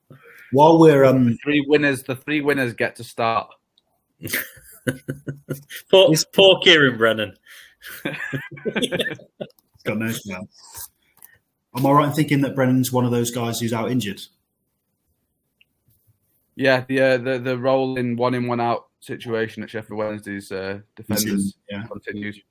While 0.52 0.80
we're 0.80 1.06
um 1.06 1.32
the 1.32 1.38
three 1.44 1.66
winners, 1.68 2.04
the 2.04 2.16
three 2.16 2.42
winners 2.42 2.74
get 2.74 2.96
to 2.98 3.04
start. 3.04 3.50
poor, 5.90 6.14
poor 6.34 6.60
Ciaron 6.62 6.98
Brennan. 6.98 7.38
got 9.84 9.98
no 9.98 10.12
smell. 10.12 10.48
Am 11.76 11.86
I 11.86 11.92
right 11.92 12.08
in 12.08 12.14
thinking 12.14 12.42
that 12.42 12.56
Brennan's 12.56 12.92
one 12.92 13.06
of 13.06 13.12
those 13.12 13.32
guys 13.32 13.60
who's 13.60 13.74
out 13.74 13.92
injured? 13.92 14.22
Yeah, 16.56 16.84
the 16.88 17.02
uh, 17.02 17.18
the 17.18 17.40
the 17.40 17.58
role 17.58 17.98
in 17.98 18.18
one 18.18 18.34
in 18.34 18.46
one 18.46 18.60
out 18.60 18.88
situation 19.00 19.64
at 19.64 19.70
Sheffield 19.70 19.98
Wednesday's 19.98 20.52
uh, 20.52 20.80
defenders 20.96 21.56
yeah. 21.70 21.86
continues. 21.88 22.42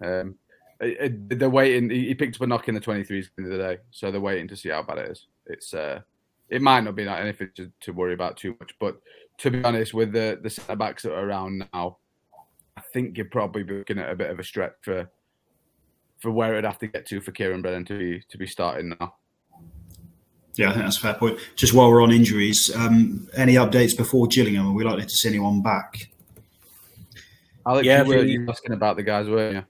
Um, 0.00 0.36
they're 0.80 1.50
waiting. 1.50 1.90
He 1.90 2.14
picked 2.14 2.36
up 2.36 2.42
a 2.42 2.46
knock 2.46 2.68
in 2.68 2.74
the 2.74 2.80
23s 2.80 3.28
the 3.36 3.46
other 3.46 3.58
day, 3.58 3.82
so 3.90 4.10
they're 4.10 4.20
waiting 4.20 4.48
to 4.48 4.56
see 4.56 4.70
how 4.70 4.82
bad 4.82 4.98
it 4.98 5.10
is. 5.10 5.26
It's 5.46 5.74
uh, 5.74 6.00
it 6.48 6.62
might 6.62 6.84
not 6.84 6.96
be 6.96 7.08
anything 7.08 7.50
to, 7.56 7.70
to 7.80 7.92
worry 7.92 8.14
about 8.14 8.36
too 8.36 8.56
much, 8.60 8.74
but 8.78 9.00
to 9.38 9.50
be 9.50 9.64
honest, 9.64 9.94
with 9.94 10.12
the 10.12 10.38
the 10.42 10.50
centre 10.50 10.76
backs 10.76 11.02
that 11.02 11.14
are 11.14 11.26
around 11.26 11.66
now, 11.72 11.98
I 12.76 12.82
think 12.92 13.16
you're 13.16 13.26
probably 13.26 13.64
looking 13.64 13.98
at 13.98 14.10
a 14.10 14.16
bit 14.16 14.30
of 14.30 14.38
a 14.38 14.44
stretch 14.44 14.74
for 14.82 15.10
for 16.20 16.30
where 16.30 16.52
it'd 16.52 16.64
have 16.64 16.78
to 16.78 16.86
get 16.86 17.06
to 17.06 17.20
for 17.20 17.32
Ciaron 17.32 17.62
Brennan 17.62 17.84
to 17.86 17.98
be 17.98 18.22
to 18.28 18.38
be 18.38 18.46
starting 18.46 18.96
now. 19.00 19.14
Yeah, 20.56 20.70
I 20.70 20.72
think 20.72 20.84
that's 20.84 20.98
a 20.98 21.00
fair 21.00 21.14
point. 21.14 21.38
Just 21.56 21.74
while 21.74 21.90
we're 21.90 22.02
on 22.02 22.12
injuries, 22.12 22.70
um, 22.76 23.28
any 23.36 23.54
updates 23.54 23.96
before 23.96 24.28
Gillingham? 24.28 24.68
Are 24.68 24.72
we 24.72 24.84
likely 24.84 25.02
to 25.02 25.08
see 25.08 25.28
anyone 25.28 25.62
back? 25.62 26.10
Alex, 27.66 27.84
yeah, 27.84 28.04
you 28.04 28.44
were 28.44 28.50
asking 28.50 28.72
about 28.72 28.96
the 28.96 29.02
guys, 29.02 29.28
weren't 29.28 29.56
you? 29.56 29.64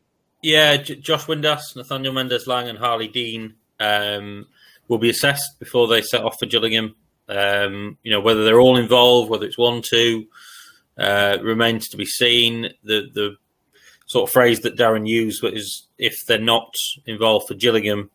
Yeah, 0.44 0.76
J- 0.76 0.96
Josh 0.96 1.24
Windass, 1.24 1.74
Nathaniel 1.74 2.12
Mendez-Laing, 2.12 2.68
and 2.68 2.78
Harlee 2.78 3.10
Dean 3.10 3.54
um, 3.80 4.46
will 4.88 4.98
be 4.98 5.08
assessed 5.08 5.58
before 5.58 5.88
they 5.88 6.02
set 6.02 6.22
off 6.22 6.38
for 6.38 6.44
Gillingham. 6.44 6.94
Um, 7.30 7.96
you 8.02 8.12
know 8.12 8.20
whether 8.20 8.44
they're 8.44 8.60
all 8.60 8.76
involved, 8.76 9.30
whether 9.30 9.46
it's 9.46 9.56
one, 9.56 9.80
two, 9.80 10.26
uh, 10.98 11.38
remains 11.40 11.88
to 11.88 11.96
be 11.96 12.04
seen. 12.04 12.68
The 12.82 13.08
the 13.14 13.36
sort 14.04 14.28
of 14.28 14.34
phrase 14.34 14.60
that 14.60 14.76
Darren 14.76 15.08
used 15.08 15.42
was 15.42 15.88
if 15.96 16.26
they're 16.26 16.38
not 16.38 16.74
involved 17.06 17.48
for 17.48 17.54
Gillingham, 17.54 18.10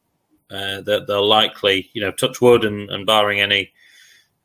uh, 0.51 0.81
that 0.81 1.07
they'll 1.07 1.27
likely, 1.27 1.89
you 1.93 2.01
know, 2.01 2.11
touch 2.11 2.41
wood 2.41 2.63
and, 2.63 2.91
and 2.91 3.07
barring 3.07 3.41
any 3.41 3.71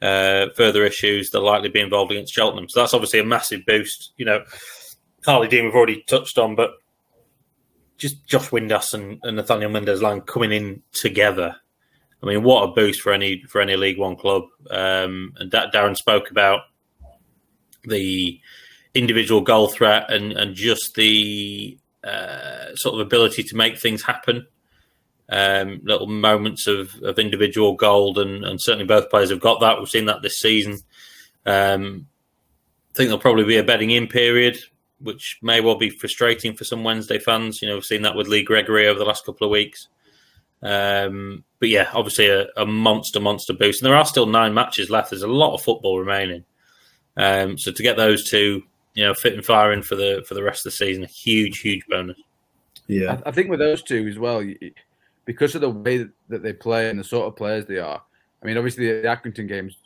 uh, 0.01 0.47
further 0.57 0.87
issues, 0.87 1.29
they'll 1.29 1.45
likely 1.45 1.69
be 1.69 1.81
involved 1.81 2.13
against 2.13 2.33
Cheltenham. 2.33 2.71
So 2.71 2.81
that's 2.81 2.95
obviously 2.95 3.21
a 3.21 3.25
massive 3.25 3.67
boost. 3.67 4.13
You 4.17 4.25
know, 4.25 4.43
Harlee 5.27 5.51
Dean 5.51 5.67
we've 5.67 5.75
already 5.75 6.03
touched 6.09 6.39
on, 6.39 6.55
but 6.57 6.71
just 7.97 8.27
Josh 8.27 8.51
Windass 8.51 8.95
and, 8.95 9.19
and 9.23 9.37
Nathaniel 9.37 9.71
Mendez-Laing 9.71 10.23
coming 10.23 10.53
in 10.53 10.83
together. 10.93 11.57
I 12.23 12.27
mean, 12.27 12.43
what 12.43 12.63
a 12.63 12.73
boost 12.73 13.03
for 13.03 13.13
any 13.13 13.43
for 13.43 13.61
any 13.61 13.77
League 13.77 13.99
One 13.99 14.17
club. 14.17 14.45
Um, 14.71 15.35
and 15.37 15.51
Darren 15.51 15.97
spoke 15.97 16.31
about 16.31 16.63
the 17.85 18.41
individual 18.95 19.43
goal 19.43 19.69
threat 19.69 20.11
and 20.11 20.33
and 20.33 20.55
just 20.55 20.95
the 20.95 21.79
uh, 22.03 22.75
sort 22.77 22.95
of 22.95 23.01
ability 23.01 23.43
to 23.43 23.57
make 23.57 23.79
things 23.79 24.03
happen. 24.03 24.47
Um, 25.29 25.81
little 25.85 26.07
moments 26.07 26.67
of, 26.67 26.95
of 27.03 27.19
individual 27.19 27.75
gold, 27.75 28.19
and, 28.19 28.45
and 28.45 28.61
certainly 28.61 28.85
both 28.85 29.09
players 29.09 29.31
have 29.31 29.41
got 29.41 29.61
that. 29.61 29.79
We've 29.79 29.89
seen 29.89 30.05
that 30.07 30.21
this 30.21 30.39
season. 30.39 30.81
Um, 31.47 32.07
I 32.91 32.97
think 32.97 33.09
there'll 33.09 33.19
probably 33.19 33.45
be 33.45 33.57
a 33.57 33.65
betting 33.65 33.91
in 33.91 34.07
period, 34.07 34.59
which 35.05 35.39
may 35.43 35.61
well 35.61 35.77
be 35.77 35.91
frustrating 35.91 36.55
for 36.55 36.65
some 36.65 36.83
Wednesday 36.83 37.19
fans. 37.19 37.63
You 37.63 37.69
know, 37.69 37.75
we've 37.75 37.85
seen 37.85 38.03
that 38.03 38.17
with 38.17 38.29
Lee 38.29 38.43
Gregory 38.43 38.89
over 38.89 38.99
the 38.99 39.05
last 39.05 39.25
couple 39.25 39.47
of 39.47 39.51
weeks. 39.51 39.89
Um, 40.63 41.45
but 41.61 41.69
yeah, 41.69 41.91
obviously 41.93 42.29
a, 42.29 42.47
a, 42.57 42.67
monster, 42.67 43.21
monster 43.21 43.53
boost. 43.53 43.83
And 43.83 43.87
there 43.87 43.97
are 43.97 44.07
still 44.07 44.27
nine 44.27 44.55
matches 44.55 44.91
left. 44.91 45.11
There's 45.11 45.23
a 45.23 45.29
lot 45.29 45.55
of 45.55 45.63
football 45.63 45.99
remaining. 45.99 46.45
Um, 47.17 47.59
so 47.59 47.71
to 47.71 47.83
get 47.83 47.97
those 47.97 48.29
two 48.29 48.65
you 48.95 49.05
know, 49.05 49.13
fit 49.13 49.35
and 49.35 49.45
firing 49.45 49.83
for 49.83 49.97
the 49.97 50.25
for 50.27 50.35
the 50.35 50.43
rest 50.43 50.61
of 50.61 50.73
the 50.73 50.77
season. 50.77 51.05
A 51.05 51.09
huge, 51.09 51.59
huge 51.59 51.85
bonus. 51.89 52.17
Yeah, 52.87 53.21
I, 53.25 53.29
I 53.29 53.33
think 53.33 53.51
with 53.51 53.59
those 53.59 53.83
two 53.83 54.07
as 54.09 54.19
well, 54.19 54.45
because 55.25 55.55
of 55.55 55.61
the 55.61 55.71
way 55.71 56.07
that 56.29 56.43
they 56.43 56.53
play 56.53 56.89
and 56.89 56.99
the 56.99 57.05
sort 57.05 57.27
of 57.27 57.37
players 57.37 57.67
they 57.67 57.79
are. 57.79 58.01
I 58.43 58.47
mean, 58.47 58.57
obviously 58.57 58.87
the 58.87 59.09
Accrington 59.09 59.49
game's 59.49 59.77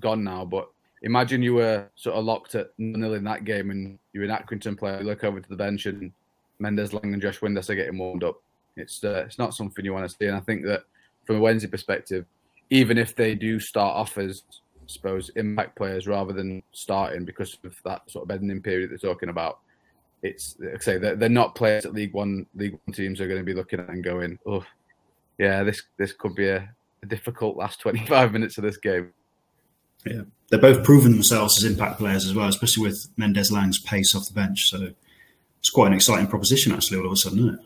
gone 0.00 0.22
now, 0.22 0.44
but 0.44 0.68
imagine 1.02 1.42
you 1.42 1.54
were 1.54 1.88
sort 1.96 2.16
of 2.16 2.24
locked 2.24 2.54
at 2.54 2.70
nil 2.78 3.14
in 3.14 3.24
that 3.24 3.44
game 3.44 3.70
and 3.70 3.98
you're 4.12 4.24
an 4.24 4.30
Accrington 4.30 4.78
player, 4.78 5.00
you 5.00 5.06
look 5.06 5.24
over 5.24 5.40
to 5.40 5.48
the 5.48 5.56
bench 5.56 5.86
and 5.86 6.12
Mendez-Laing 6.58 7.12
and 7.12 7.20
Josh 7.20 7.40
Windass 7.40 7.70
are 7.70 7.74
getting 7.74 7.98
warmed 7.98 8.24
up. 8.24 8.40
It's 8.76 9.02
uh, 9.04 9.24
it's 9.26 9.38
not 9.38 9.54
something 9.54 9.84
you 9.84 9.92
want 9.92 10.08
to 10.08 10.16
see. 10.16 10.26
And 10.26 10.36
I 10.36 10.40
think 10.40 10.64
that 10.64 10.84
from 11.26 11.36
a 11.36 11.40
Wednesday 11.40 11.68
perspective, 11.68 12.24
even 12.70 12.96
if 12.96 13.14
they 13.14 13.34
do 13.34 13.60
start 13.60 13.96
off 13.96 14.16
as 14.16 14.44
I 14.54 14.84
suppose 14.86 15.30
impact 15.36 15.76
players 15.76 16.06
rather 16.06 16.32
than 16.32 16.62
starting 16.72 17.24
because 17.24 17.58
of 17.64 17.76
that 17.84 18.10
sort 18.10 18.22
of 18.24 18.28
bedding 18.28 18.62
period 18.62 18.90
they're 18.90 18.98
talking 18.98 19.28
about, 19.28 19.58
it's 20.22 20.56
like 20.60 20.82
say 20.82 20.98
they're, 20.98 21.16
they're 21.16 21.28
not 21.28 21.54
players 21.54 21.82
that 21.82 21.94
League 21.94 22.14
One 22.14 22.46
League 22.54 22.78
One 22.84 22.94
teams 22.94 23.20
are 23.20 23.26
going 23.26 23.40
to 23.40 23.44
be 23.44 23.54
looking 23.54 23.80
at 23.80 23.88
and 23.88 24.02
going, 24.02 24.38
oh, 24.46 24.64
yeah, 25.38 25.62
this 25.64 25.82
this 25.98 26.12
could 26.12 26.34
be 26.34 26.48
a, 26.48 26.68
a 27.02 27.06
difficult 27.06 27.56
last 27.56 27.80
25 27.80 28.32
minutes 28.32 28.56
of 28.56 28.64
this 28.64 28.76
game. 28.76 29.12
Yeah, 30.06 30.22
they're 30.52 30.60
both 30.60 30.84
proven 30.84 31.12
themselves 31.12 31.56
as 31.56 31.64
impact 31.64 31.98
players 31.98 32.26
as 32.26 32.34
well, 32.34 32.46
especially 32.46 32.82
with 32.82 33.08
Mendez-Laing's 33.16 33.78
pace 33.78 34.14
off 34.14 34.26
the 34.26 34.34
bench. 34.34 34.68
So 34.68 34.90
it's 35.58 35.70
quite 35.70 35.86
an 35.86 35.92
exciting 35.94 36.26
proposition, 36.26 36.72
actually, 36.72 36.98
all 36.98 37.06
of 37.06 37.12
a 37.12 37.16
sudden, 37.16 37.38
isn't 37.38 37.54
it? 37.54 37.60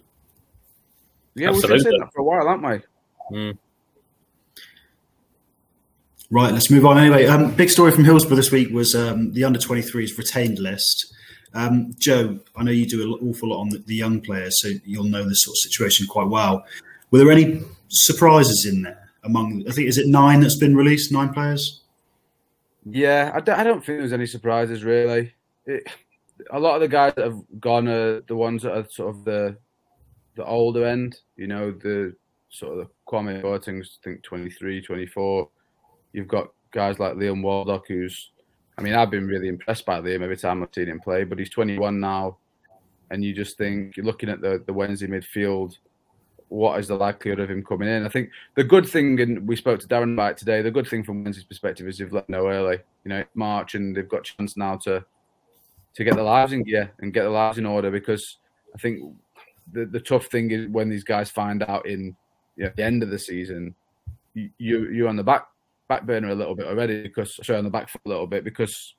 Yeah, 1.35 1.51
we've 1.51 1.63
been 1.63 1.81
saying 1.81 1.99
that 1.99 2.13
for 2.15 2.21
a 2.21 2.25
while, 2.25 2.47
haven't 2.47 2.85
we? 3.33 3.37
Mm. 3.37 3.59
Right, 6.31 6.53
let's 6.53 6.71
move 6.71 6.87
on. 6.87 6.97
Anyway, 6.97 7.27
um, 7.27 7.53
big 7.57 7.71
story 7.71 7.91
from 7.91 8.05
Hillsborough 8.05 8.37
this 8.37 8.53
week 8.53 8.71
was 8.71 8.95
um, 8.95 9.33
the 9.33 9.43
under 9.43 9.59
23s 9.59 10.17
retained 10.17 10.61
list. 10.61 11.13
Um, 11.55 11.93
Joe, 11.99 12.39
I 12.55 12.63
know 12.63 12.71
you 12.71 12.87
do 12.87 13.03
an 13.03 13.29
awful 13.29 13.49
lot 13.49 13.63
on 13.63 13.71
the, 13.71 13.79
the, 13.79 13.97
young 13.97 14.21
players, 14.21 14.63
so 14.63 14.71
you'll 14.85 15.05
know 15.05 15.29
this 15.29 15.43
sort 15.43 15.55
of 15.55 15.59
situation 15.59 16.07
quite 16.07 16.29
well. 16.29 16.65
Were 17.11 17.19
there 17.19 17.33
any 17.33 17.63
surprises 17.89 18.65
in 18.65 18.83
there 18.83 19.11
among? 19.25 19.65
I 19.69 19.73
think 19.73 19.89
is 19.89 19.99
it 19.99 20.07
nine 20.07 20.39
that's 20.39 20.57
been 20.57 20.77
released? 20.77 21.11
Nine 21.11 21.33
players. 21.33 21.83
Yeah, 22.89 23.33
I 23.35 23.41
don't, 23.41 23.59
I 23.59 23.65
don't 23.65 23.85
think 23.85 23.99
there's 23.99 24.13
any 24.13 24.27
surprises 24.27 24.85
really. 24.85 25.35
It, 25.67 25.89
a 26.51 26.61
lot 26.61 26.77
of 26.77 26.81
the 26.83 26.89
guys 26.89 27.15
that 27.17 27.25
have 27.25 27.43
gone 27.59 27.89
are 27.89 28.21
the 28.21 28.37
ones 28.37 28.63
that 28.63 28.77
are 28.77 28.87
sort 28.89 29.11
of 29.15 29.25
the 29.25 29.57
the 30.37 30.45
older 30.45 30.87
end. 30.87 31.19
You 31.37 31.49
know, 31.49 31.73
the 31.73 32.15
sort 32.49 32.79
of 32.79 32.87
the 32.87 32.91
Kwame 33.11 33.43
Boateng's, 33.43 33.99
I 34.03 34.05
think 34.05 34.23
23, 34.23 34.81
24. 34.83 35.49
You've 36.13 36.29
got 36.29 36.49
guys 36.71 36.99
like 36.99 37.15
Liam 37.15 37.43
Waldock, 37.43 37.85
who's, 37.89 38.31
I 38.79 38.83
mean, 38.83 38.95
I've 38.95 39.11
been 39.11 39.27
really 39.27 39.49
impressed 39.49 39.85
by 39.85 40.01
Liam 40.01 40.23
every 40.23 40.37
time 40.37 40.63
I've 40.63 40.69
seen 40.75 40.89
him 40.89 41.01
play, 41.01 41.25
but 41.25 41.39
he's 41.39 41.51
21 41.51 41.99
now. 42.01 42.39
And 43.11 43.25
you 43.25 43.35
just 43.35 43.57
think, 43.59 43.97
you're 43.97 44.07
looking 44.07 44.29
at 44.29 44.41
the, 44.41 44.63
the 44.67 44.73
Wednesday 44.73 45.07
midfield, 45.07 45.77
what 46.49 46.79
is 46.79 46.89
the 46.89 46.95
likelihood 46.95 47.41
of 47.41 47.51
him 47.51 47.65
coming 47.65 47.89
in? 47.89 48.07
I 48.07 48.09
think 48.09 48.31
the 48.55 48.65
good 48.65 48.89
thing, 48.89 49.21
and 49.21 49.47
we 49.47 49.57
spoke 49.57 49.81
to 49.81 49.89
Darren 49.89 50.15
about 50.15 50.33
it 50.33 50.37
today, 50.39 50.63
the 50.63 50.71
good 50.71 50.87
thing 50.87 51.03
from 51.03 51.25
Wednesday's 51.25 51.45
perspective 51.45 51.89
is 51.89 51.99
they've 51.99 52.13
let 52.13 52.29
know 52.29 52.49
early. 52.49 52.79
You 53.05 53.09
know, 53.09 53.25
March, 53.35 53.75
and 53.75 53.97
they've 53.97 54.09
got 54.09 54.25
chance 54.25 54.57
now 54.57 54.77
to 54.79 55.05
to 55.95 56.05
get 56.05 56.15
the 56.15 56.23
lives 56.23 56.53
in 56.53 56.63
gear 56.63 56.93
and 57.01 57.15
get 57.15 57.23
the 57.23 57.31
lives 57.31 57.57
in 57.57 57.65
order 57.65 57.91
because 57.91 58.37
I 58.75 58.79
think 58.79 59.15
the, 59.73 59.87
the 59.87 60.01
tough 60.01 60.27
thing 60.27 60.51
is 60.51 60.69
when 60.69 60.91
these 60.91 61.05
guys 61.05 61.31
find 61.31 61.63
out 61.63 61.87
in 61.87 62.15
you 62.57 62.65
know, 62.65 62.73
the 62.77 62.85
end 62.85 63.03
of 63.03 63.09
the 63.09 63.19
season, 63.19 63.75
you 64.35 64.51
you're 64.59 65.09
on 65.09 65.17
the 65.17 65.25
back 65.25 65.47
back 65.89 66.05
burner 66.05 66.31
a 66.31 66.35
little 66.35 66.55
bit 66.55 66.67
already 66.67 67.03
because 67.03 67.39
sorry 67.43 67.59
on 67.59 67.65
the 67.65 67.71
back 67.71 67.89
foot 67.89 68.03
a 68.05 68.09
little 68.09 68.27
bit 68.27 68.45
because 68.45 68.95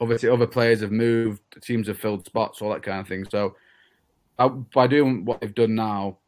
obviously 0.00 0.28
other 0.28 0.46
players 0.46 0.80
have 0.80 0.90
moved, 0.90 1.40
teams 1.62 1.86
have 1.86 1.98
filled 1.98 2.26
spots, 2.26 2.60
all 2.60 2.70
that 2.70 2.82
kind 2.82 3.00
of 3.00 3.06
thing. 3.06 3.24
So 3.30 3.54
uh, 4.38 4.48
by 4.48 4.88
doing 4.88 5.24
what 5.24 5.40
they've 5.40 5.54
done 5.54 5.76
now, 5.76 6.18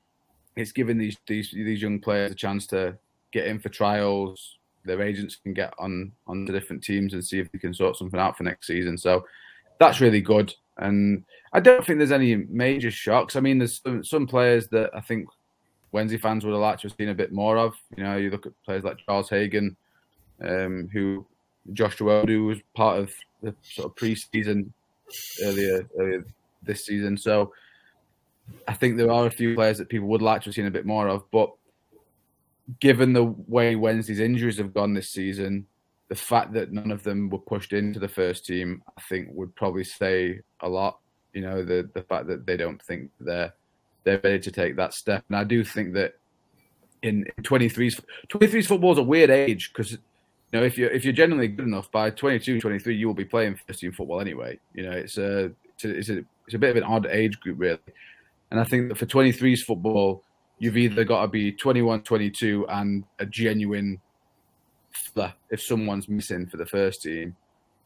it's 0.57 0.73
giving 0.73 0.99
these 0.99 1.17
these 1.27 1.51
these 1.51 1.83
young 1.83 2.01
players 2.01 2.31
a 2.31 2.35
chance 2.35 2.67
to 2.69 2.97
get 3.33 3.47
in 3.47 3.59
for 3.59 3.69
trials. 3.69 4.59
Their 4.85 5.03
agents 5.03 5.37
can 5.37 5.55
get 5.55 5.73
on 5.79 6.13
on 6.27 6.45
the 6.45 6.53
different 6.53 6.83
teams 6.83 7.15
and 7.15 7.25
see 7.25 7.39
if 7.39 7.51
they 7.51 7.59
can 7.59 7.75
sort 7.75 7.97
something 7.97 8.21
out 8.21 8.37
for 8.37 8.45
next 8.45 8.67
season. 8.67 8.99
So 8.99 9.25
that's 9.79 10.01
really 10.01 10.21
good. 10.21 10.53
And 10.79 11.25
I 11.53 11.61
don't 11.61 11.85
think 11.85 11.99
there's 11.99 12.13
any 12.13 12.37
major 12.37 12.91
shocks. 12.91 13.37
I 13.37 13.41
mean, 13.41 13.59
there's 13.59 13.81
some, 13.81 14.03
some 14.05 14.27
players 14.27 14.69
that 14.69 14.91
I 14.95 15.01
think 15.01 15.29
Wednesday 15.93 16.19
fans 16.19 16.45
would 16.45 16.53
have 16.53 16.61
liked 16.61 16.83
to 16.83 16.89
have 16.89 16.97
seen 16.97 17.11
a 17.11 17.15
bit 17.15 17.33
more 17.33 17.57
of. 17.57 17.75
You 17.97 18.03
know, 18.03 18.17
you 18.17 18.31
look 18.31 18.47
at 18.47 18.53
players 18.65 18.85
like 18.85 18.99
Charles 19.07 19.31
Hagan, 19.31 19.77
um, 20.43 20.89
who 20.93 21.25
Joshua 21.73 22.25
who 22.27 22.47
was 22.47 22.59
part 22.75 22.99
of 22.99 23.13
the 23.43 23.55
sort 23.63 23.87
of 23.87 23.97
pre-season 23.97 24.73
earlier, 25.43 25.89
earlier 25.99 26.25
this 26.63 26.85
season. 26.85 27.17
So 27.17 27.53
I 28.67 28.75
think 28.75 28.97
there 28.97 29.11
are 29.11 29.27
a 29.27 29.31
few 29.31 29.55
players 29.55 29.79
that 29.79 29.89
people 29.89 30.09
would 30.09 30.23
like 30.23 30.43
to 30.43 30.47
have 30.47 30.55
seen 30.55 30.67
a 30.67 30.71
bit 30.71 30.87
more 30.87 31.09
of. 31.09 31.31
But 31.31 31.53
given 32.81 33.13
the 33.13 33.25
way 33.25 33.77
Wednesday's 33.77 34.21
injuries 34.21 34.59
have 34.59 34.75
gone 34.75 34.95
this 34.95 35.11
season, 35.11 35.67
the 36.09 36.15
fact 36.15 36.53
that 36.53 36.73
none 36.73 36.91
of 36.91 37.03
them 37.03 37.31
were 37.31 37.39
pushed 37.39 37.73
into 37.73 37.99
the 37.99 38.09
first 38.09 38.47
team, 38.47 38.83
I 38.97 39.01
think, 39.03 39.29
would 39.33 39.55
probably 39.55 39.85
say 39.85 40.41
a 40.61 40.69
lot. 40.69 40.99
You 41.33 41.43
know, 41.43 41.65
the 41.65 41.89
the 41.95 42.03
fact 42.03 42.27
that 42.29 42.47
they 42.47 42.57
don't 42.57 42.81
think 42.83 43.11
they're 43.21 43.53
they're 44.05 44.21
ready 44.23 44.39
to 44.39 44.51
take 44.51 44.77
that 44.77 44.95
step, 44.95 45.25
and 45.29 45.37
I 45.37 45.45
do 45.45 45.65
think 45.65 45.95
that 45.95 46.15
in 47.05 47.27
23s 47.43 48.01
23s 48.29 48.67
football 48.67 48.93
is 48.93 48.99
a 48.99 49.03
weird 49.03 49.31
age 49.31 49.71
because 49.73 49.93
you 49.93 49.99
know 50.53 50.63
if 50.63 50.79
you're 50.79 50.91
if 50.91 51.05
you're 51.05 51.13
generally 51.13 51.49
good 51.49 51.67
enough 51.67 51.91
by 51.93 52.09
22 52.09 52.61
23 52.61 52.97
you 52.97 53.07
will 53.07 53.15
be 53.15 53.27
playing 53.27 53.59
first 53.67 53.81
team 53.81 53.93
football 53.93 54.23
anyway 54.23 54.59
you 54.75 54.83
know 54.83 54.91
it's 54.91 55.19
a 55.19 55.53
it's 55.75 55.85
a, 55.85 55.91
it's 55.91 56.09
a, 56.09 56.25
it's 56.47 56.55
a 56.55 56.59
bit 56.59 56.71
of 56.71 56.77
an 56.77 56.83
odd 56.83 57.07
age 57.07 57.39
group 57.41 57.59
really 57.59 57.79
and 58.55 58.61
i 58.61 58.65
think 58.65 58.89
that 58.89 58.97
for 58.97 59.07
23s 59.07 59.61
football 59.61 60.23
you've 60.59 60.77
either 60.77 61.05
got 61.05 61.23
to 61.23 61.29
be 61.29 61.53
21 61.53 62.03
22 62.03 62.67
and 62.69 63.05
a 63.19 63.27
genuine 63.27 64.01
if 65.51 65.63
someone's 65.63 66.09
missing 66.09 66.47
for 66.47 66.57
the 66.57 66.67
first 66.67 67.03
team, 67.03 67.37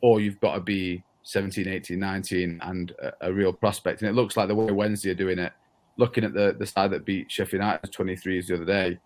or 0.01 0.21
you've 0.21 0.41
got 0.41 0.55
to 0.55 0.61
be 0.61 1.03
17, 1.25 1.69
18, 1.69 1.99
19 1.99 2.61
and 2.63 2.93
a, 3.03 3.13
a, 3.23 3.33
real 3.33 3.53
prospect. 3.53 4.01
And 4.01 4.09
it 4.09 4.15
looks 4.15 4.37
like 4.37 4.49
the 4.49 4.55
way 4.55 4.71
Wednesday 4.73 5.11
are 5.11 5.15
doing 5.15 5.39
it, 5.39 5.53
looking 5.97 6.25
at 6.25 6.33
the, 6.33 6.55
the 6.59 6.67
side 6.67 6.91
that 6.93 7.05
beat 7.05 7.31
Sheffield 7.31 7.63
United 7.63 7.93
23s 7.93 8.47
the 8.47 8.55
other 8.55 8.65
day, 8.65 8.99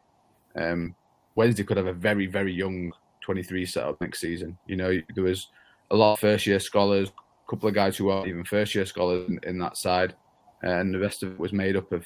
um, 0.57 0.95
Wednesday 1.35 1.65
could 1.65 1.79
have 1.79 1.87
a 1.87 1.93
very, 1.93 2.27
very 2.27 2.53
young 2.53 2.93
23 3.23 3.67
setup 3.67 4.01
next 4.01 4.21
season. 4.21 4.57
You 4.67 4.77
know, 4.77 5.01
there 5.15 5.25
was 5.25 5.49
a 5.91 5.97
lot 5.97 6.15
of 6.15 6.21
first 6.21 6.47
year 6.47 6.61
scholars, 6.61 7.09
a 7.09 7.51
couple 7.51 7.69
of 7.69 7.75
guys 7.75 7.97
who 7.97 8.11
aren't 8.11 8.29
even 8.29 8.45
first 8.45 8.75
year 8.75 8.87
scholars 8.87 9.29
in, 9.29 9.41
in 9.45 9.59
that 9.59 9.77
side, 9.77 10.15
and 10.63 10.95
the 10.95 10.99
rest 10.99 11.23
of 11.23 11.33
it 11.33 11.39
was 11.39 11.53
made 11.53 11.77
up 11.77 11.93
of 11.93 12.05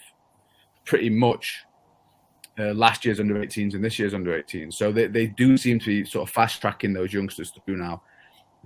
pretty 0.85 1.11
much 1.11 1.65
uh, 2.59 2.73
last 2.73 3.05
year's 3.05 3.21
under 3.21 3.35
18s 3.35 3.75
and 3.75 3.85
this 3.85 3.99
year's 3.99 4.15
under 4.15 4.43
18s. 4.43 4.75
So 4.75 4.93
they, 4.93 5.07
they 5.07 5.27
do 5.27 5.57
seem 5.57 5.79
to 5.81 5.87
be 5.87 6.05
sort 6.05 6.29
of 6.29 6.35
fast 6.35 6.61
tracking 6.61 6.93
those 6.93 7.13
youngsters 7.13 7.53
through 7.65 7.77
now. 7.77 8.03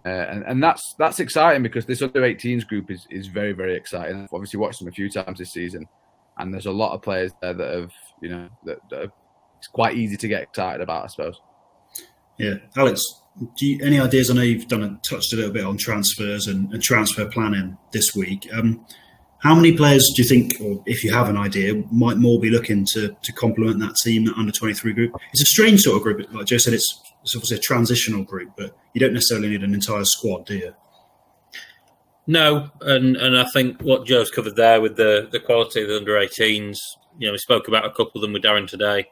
Uh, 0.04 0.08
and, 0.08 0.44
and 0.44 0.62
that's 0.62 0.94
that's 0.98 1.20
exciting 1.20 1.62
because 1.62 1.84
this 1.84 2.00
under 2.00 2.22
18s 2.22 2.66
group 2.66 2.90
is, 2.90 3.06
is 3.10 3.26
very, 3.26 3.52
very 3.52 3.76
exciting. 3.76 4.22
I've 4.22 4.32
obviously 4.32 4.58
watched 4.58 4.78
them 4.78 4.88
a 4.88 4.92
few 4.92 5.10
times 5.10 5.38
this 5.38 5.52
season, 5.52 5.86
and 6.38 6.54
there's 6.54 6.66
a 6.66 6.72
lot 6.72 6.92
of 6.92 7.02
players 7.02 7.32
there 7.42 7.52
that 7.52 7.74
have, 7.74 7.92
you 8.22 8.30
know, 8.30 8.48
that, 8.64 8.78
that 8.90 9.10
it's 9.58 9.68
quite 9.68 9.96
easy 9.96 10.16
to 10.16 10.28
get 10.28 10.42
excited 10.42 10.80
about, 10.80 11.04
I 11.04 11.06
suppose. 11.08 11.40
Yeah. 12.38 12.54
Alex, 12.76 13.04
do 13.58 13.66
you, 13.66 13.84
any 13.84 14.00
ideas? 14.00 14.30
I 14.30 14.34
know 14.34 14.42
you've 14.42 14.68
done 14.68 14.82
a, 14.82 14.98
touched 15.06 15.34
a 15.34 15.36
little 15.36 15.52
bit 15.52 15.64
on 15.64 15.76
transfers 15.76 16.46
and, 16.46 16.72
and 16.72 16.82
transfer 16.82 17.26
planning 17.26 17.76
this 17.92 18.14
week. 18.14 18.48
Um, 18.54 18.86
how 19.40 19.54
many 19.54 19.74
players 19.74 20.06
do 20.14 20.22
you 20.22 20.28
think, 20.28 20.60
or 20.60 20.82
if 20.86 21.02
you 21.02 21.12
have 21.12 21.28
an 21.28 21.36
idea, 21.36 21.74
might 21.90 22.18
more 22.18 22.38
be 22.38 22.50
looking 22.50 22.86
to 22.92 23.16
to 23.22 23.32
complement 23.32 23.80
that 23.80 23.96
team, 23.96 24.26
that 24.26 24.36
under 24.36 24.52
twenty 24.52 24.74
three 24.74 24.92
group? 24.92 25.14
It's 25.32 25.42
a 25.42 25.46
strange 25.46 25.80
sort 25.80 25.96
of 25.96 26.02
group. 26.02 26.32
Like 26.32 26.46
Joe 26.46 26.58
said, 26.58 26.74
it's, 26.74 27.00
it's 27.22 27.34
obviously 27.34 27.56
a 27.56 27.60
transitional 27.60 28.22
group, 28.22 28.50
but 28.56 28.76
you 28.94 29.00
don't 29.00 29.14
necessarily 29.14 29.48
need 29.48 29.62
an 29.62 29.74
entire 29.74 30.04
squad, 30.04 30.46
do 30.46 30.56
you? 30.56 30.74
No, 32.26 32.70
and 32.82 33.16
and 33.16 33.38
I 33.38 33.44
think 33.52 33.80
what 33.80 34.06
Joe's 34.06 34.30
covered 34.30 34.56
there 34.56 34.80
with 34.80 34.96
the 34.96 35.28
the 35.32 35.40
quality 35.40 35.82
of 35.82 35.88
the 35.88 35.96
under 35.96 36.12
18s, 36.12 36.76
you 37.18 37.26
know, 37.26 37.32
we 37.32 37.38
spoke 37.38 37.66
about 37.66 37.86
a 37.86 37.90
couple 37.90 38.12
of 38.16 38.20
them 38.20 38.34
with 38.34 38.42
Darren 38.42 38.68
today. 38.68 39.06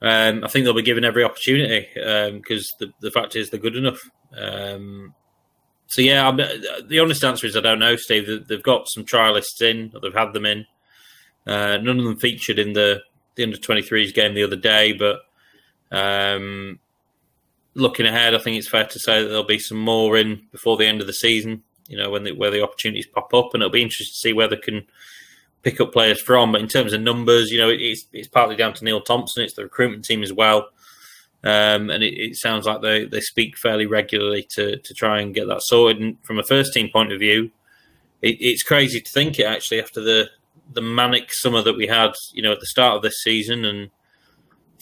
Um, 0.00 0.44
I 0.44 0.48
think 0.48 0.64
they'll 0.64 0.74
be 0.74 0.82
given 0.82 1.04
every 1.04 1.24
opportunity 1.24 1.88
because 1.92 2.72
um, 2.80 2.86
the 2.86 2.92
the 3.00 3.10
fact 3.10 3.34
is 3.34 3.50
they're 3.50 3.58
good 3.58 3.76
enough. 3.76 3.98
Um, 4.36 5.14
so 5.88 6.02
yeah, 6.02 6.28
I'm, 6.28 6.36
the 6.36 7.00
honest 7.00 7.24
answer 7.24 7.46
is 7.46 7.56
I 7.56 7.60
don't 7.60 7.78
know, 7.78 7.96
Steve. 7.96 8.46
They've 8.46 8.62
got 8.62 8.88
some 8.88 9.04
trialists 9.04 9.62
in, 9.62 9.90
or 9.94 10.00
they've 10.00 10.14
had 10.14 10.34
them 10.34 10.44
in. 10.44 10.66
Uh, 11.46 11.78
none 11.78 11.98
of 11.98 12.04
them 12.04 12.18
featured 12.18 12.58
in 12.58 12.74
the 12.74 13.00
the 13.34 13.42
under 13.42 13.56
23s 13.56 14.12
game 14.12 14.34
the 14.34 14.42
other 14.42 14.56
day, 14.56 14.92
but 14.92 15.20
um, 15.90 16.78
looking 17.74 18.04
ahead, 18.04 18.34
I 18.34 18.38
think 18.38 18.58
it's 18.58 18.68
fair 18.68 18.84
to 18.84 18.98
say 18.98 19.22
that 19.22 19.28
there'll 19.28 19.44
be 19.44 19.58
some 19.58 19.78
more 19.78 20.18
in 20.18 20.46
before 20.52 20.76
the 20.76 20.86
end 20.86 21.00
of 21.00 21.06
the 21.06 21.12
season. 21.12 21.62
You 21.86 21.96
know, 21.96 22.10
when 22.10 22.24
the, 22.24 22.32
where 22.32 22.50
the 22.50 22.62
opportunities 22.62 23.06
pop 23.06 23.32
up, 23.32 23.54
and 23.54 23.62
it'll 23.62 23.72
be 23.72 23.80
interesting 23.80 24.12
to 24.12 24.20
see 24.20 24.32
where 24.34 24.48
they 24.48 24.56
can 24.56 24.86
pick 25.62 25.80
up 25.80 25.94
players 25.94 26.20
from. 26.20 26.52
But 26.52 26.60
in 26.60 26.68
terms 26.68 26.92
of 26.92 27.00
numbers, 27.00 27.50
you 27.50 27.56
know, 27.56 27.70
it's 27.70 28.04
it's 28.12 28.28
partly 28.28 28.56
down 28.56 28.74
to 28.74 28.84
Neil 28.84 29.00
Thompson. 29.00 29.42
It's 29.42 29.54
the 29.54 29.62
recruitment 29.62 30.04
team 30.04 30.22
as 30.22 30.34
well. 30.34 30.68
Um, 31.44 31.90
and 31.90 32.02
it, 32.02 32.14
it, 32.14 32.36
sounds 32.36 32.66
like 32.66 32.82
they, 32.82 33.04
they 33.04 33.20
speak 33.20 33.56
fairly 33.56 33.86
regularly 33.86 34.42
to, 34.50 34.76
to 34.76 34.94
try 34.94 35.20
and 35.20 35.34
get 35.34 35.46
that 35.46 35.62
sorted. 35.62 36.02
And 36.02 36.16
from 36.24 36.38
a 36.38 36.42
first 36.42 36.74
team 36.74 36.88
point 36.92 37.12
of 37.12 37.20
view, 37.20 37.52
it, 38.22 38.36
it's 38.40 38.64
crazy 38.64 39.00
to 39.00 39.10
think 39.10 39.38
it 39.38 39.44
actually 39.44 39.80
after 39.80 40.00
the 40.00 40.30
the 40.70 40.82
manic 40.82 41.32
summer 41.32 41.62
that 41.62 41.76
we 41.76 41.86
had, 41.86 42.12
you 42.32 42.42
know, 42.42 42.52
at 42.52 42.60
the 42.60 42.66
start 42.66 42.96
of 42.96 43.02
this 43.02 43.22
season, 43.22 43.64
and 43.64 43.90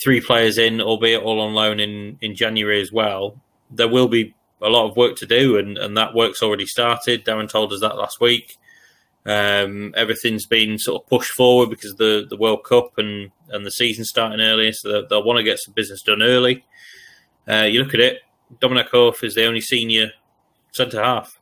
three 0.02 0.20
players 0.20 0.58
in, 0.58 0.80
albeit 0.80 1.22
all 1.22 1.40
on 1.40 1.54
loan 1.54 1.78
in 1.78 2.18
in 2.20 2.34
January 2.34 2.80
as 2.80 2.90
well. 2.90 3.40
there 3.70 3.88
will 3.88 4.08
be 4.08 4.34
a 4.62 4.68
lot 4.68 4.88
of 4.88 4.96
work 4.96 5.16
to 5.16 5.26
do, 5.26 5.58
and, 5.58 5.76
and 5.76 5.96
that 5.96 6.14
work's 6.14 6.42
already 6.42 6.66
started. 6.66 7.24
Darren 7.24 7.48
told 7.48 7.72
us 7.72 7.80
that 7.80 7.96
last 7.96 8.20
week. 8.20 8.56
Um, 9.26 9.92
everything's 9.96 10.46
been 10.46 10.78
sort 10.78 11.02
of 11.02 11.08
pushed 11.08 11.32
forward 11.32 11.68
because 11.68 11.92
of 11.92 11.96
the, 11.98 12.26
the 12.30 12.36
World 12.36 12.62
Cup 12.62 12.96
and, 12.96 13.32
and 13.48 13.66
the 13.66 13.72
season 13.72 14.04
starting 14.04 14.40
earlier, 14.40 14.72
so 14.72 14.88
they'll, 14.88 15.08
they'll 15.08 15.24
want 15.24 15.38
to 15.38 15.42
get 15.42 15.58
some 15.58 15.74
business 15.74 16.02
done 16.02 16.22
early. 16.22 16.64
Uh, 17.48 17.62
you 17.62 17.82
look 17.82 17.94
at 17.94 18.00
it, 18.00 18.20
Dominic 18.60 18.92
Iorfa 18.92 19.24
is 19.24 19.34
the 19.34 19.46
only 19.46 19.60
senior 19.60 20.12
centre 20.72 21.02
half 21.02 21.40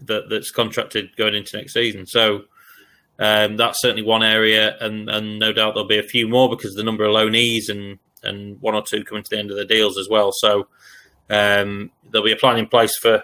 that, 0.00 0.28
that's 0.28 0.50
contracted 0.50 1.16
going 1.16 1.36
into 1.36 1.56
next 1.56 1.74
season. 1.74 2.04
So 2.04 2.44
um, 3.18 3.56
that's 3.56 3.80
certainly 3.80 4.02
one 4.02 4.24
area, 4.24 4.76
and, 4.80 5.08
and 5.08 5.38
no 5.38 5.52
doubt 5.52 5.74
there'll 5.74 5.88
be 5.88 5.98
a 5.98 6.02
few 6.02 6.26
more 6.26 6.50
because 6.50 6.74
the 6.74 6.82
number 6.82 7.04
of 7.04 7.14
loanees 7.14 7.68
and, 7.68 8.00
and 8.24 8.60
one 8.60 8.74
or 8.74 8.82
two 8.82 9.04
coming 9.04 9.22
to 9.22 9.30
the 9.30 9.38
end 9.38 9.52
of 9.52 9.56
the 9.56 9.64
deals 9.64 9.98
as 9.98 10.08
well. 10.08 10.32
So 10.32 10.66
um, 11.30 11.92
there'll 12.10 12.26
be 12.26 12.32
a 12.32 12.36
plan 12.36 12.58
in 12.58 12.66
place 12.66 12.96
for 12.96 13.22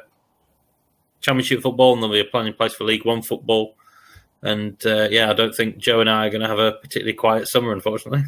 Championship 1.20 1.62
football, 1.62 1.94
and 1.94 2.02
there'll 2.02 2.14
be 2.14 2.20
a 2.20 2.24
plan 2.24 2.46
in 2.46 2.54
place 2.54 2.74
for 2.74 2.84
League 2.84 3.04
One 3.04 3.22
football. 3.22 3.74
And 4.42 4.76
uh, 4.86 5.08
yeah, 5.10 5.30
I 5.30 5.34
don't 5.34 5.54
think 5.54 5.78
Joe 5.78 6.00
and 6.00 6.08
I 6.08 6.26
are 6.26 6.30
going 6.30 6.42
to 6.42 6.48
have 6.48 6.58
a 6.58 6.72
particularly 6.72 7.14
quiet 7.14 7.48
summer, 7.48 7.72
unfortunately. 7.72 8.24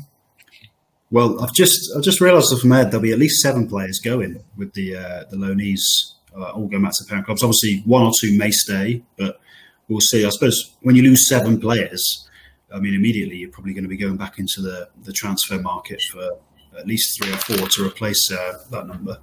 Well, 1.12 1.40
I've 1.42 1.52
just 1.52 1.90
I've 1.96 2.02
just 2.02 2.20
realised 2.20 2.52
off 2.52 2.64
my 2.64 2.84
there'll 2.84 3.00
be 3.00 3.12
at 3.12 3.18
least 3.18 3.40
seven 3.40 3.68
players 3.68 3.98
going 3.98 4.42
with 4.56 4.72
the 4.74 4.96
uh, 4.96 5.24
the 5.28 5.36
loanees 5.36 5.80
uh, 6.36 6.50
all 6.50 6.68
going 6.68 6.82
back 6.82 6.92
to 6.96 7.04
parent 7.04 7.26
clubs. 7.26 7.42
Obviously, 7.42 7.82
one 7.84 8.02
or 8.02 8.12
two 8.20 8.36
may 8.36 8.50
stay, 8.50 9.02
but 9.16 9.40
we'll 9.88 10.00
see. 10.00 10.24
I 10.24 10.30
suppose 10.30 10.76
when 10.82 10.94
you 10.94 11.02
lose 11.02 11.28
seven 11.28 11.60
players, 11.60 12.28
I 12.72 12.78
mean, 12.78 12.94
immediately 12.94 13.36
you're 13.36 13.50
probably 13.50 13.72
going 13.72 13.84
to 13.84 13.88
be 13.88 13.96
going 13.96 14.16
back 14.16 14.38
into 14.38 14.60
the 14.60 14.88
the 15.02 15.12
transfer 15.12 15.60
market 15.60 16.00
for 16.02 16.38
at 16.78 16.86
least 16.86 17.20
three 17.20 17.32
or 17.32 17.36
four 17.36 17.68
to 17.68 17.86
replace 17.86 18.30
uh, 18.30 18.52
that 18.70 18.86
number. 18.86 19.18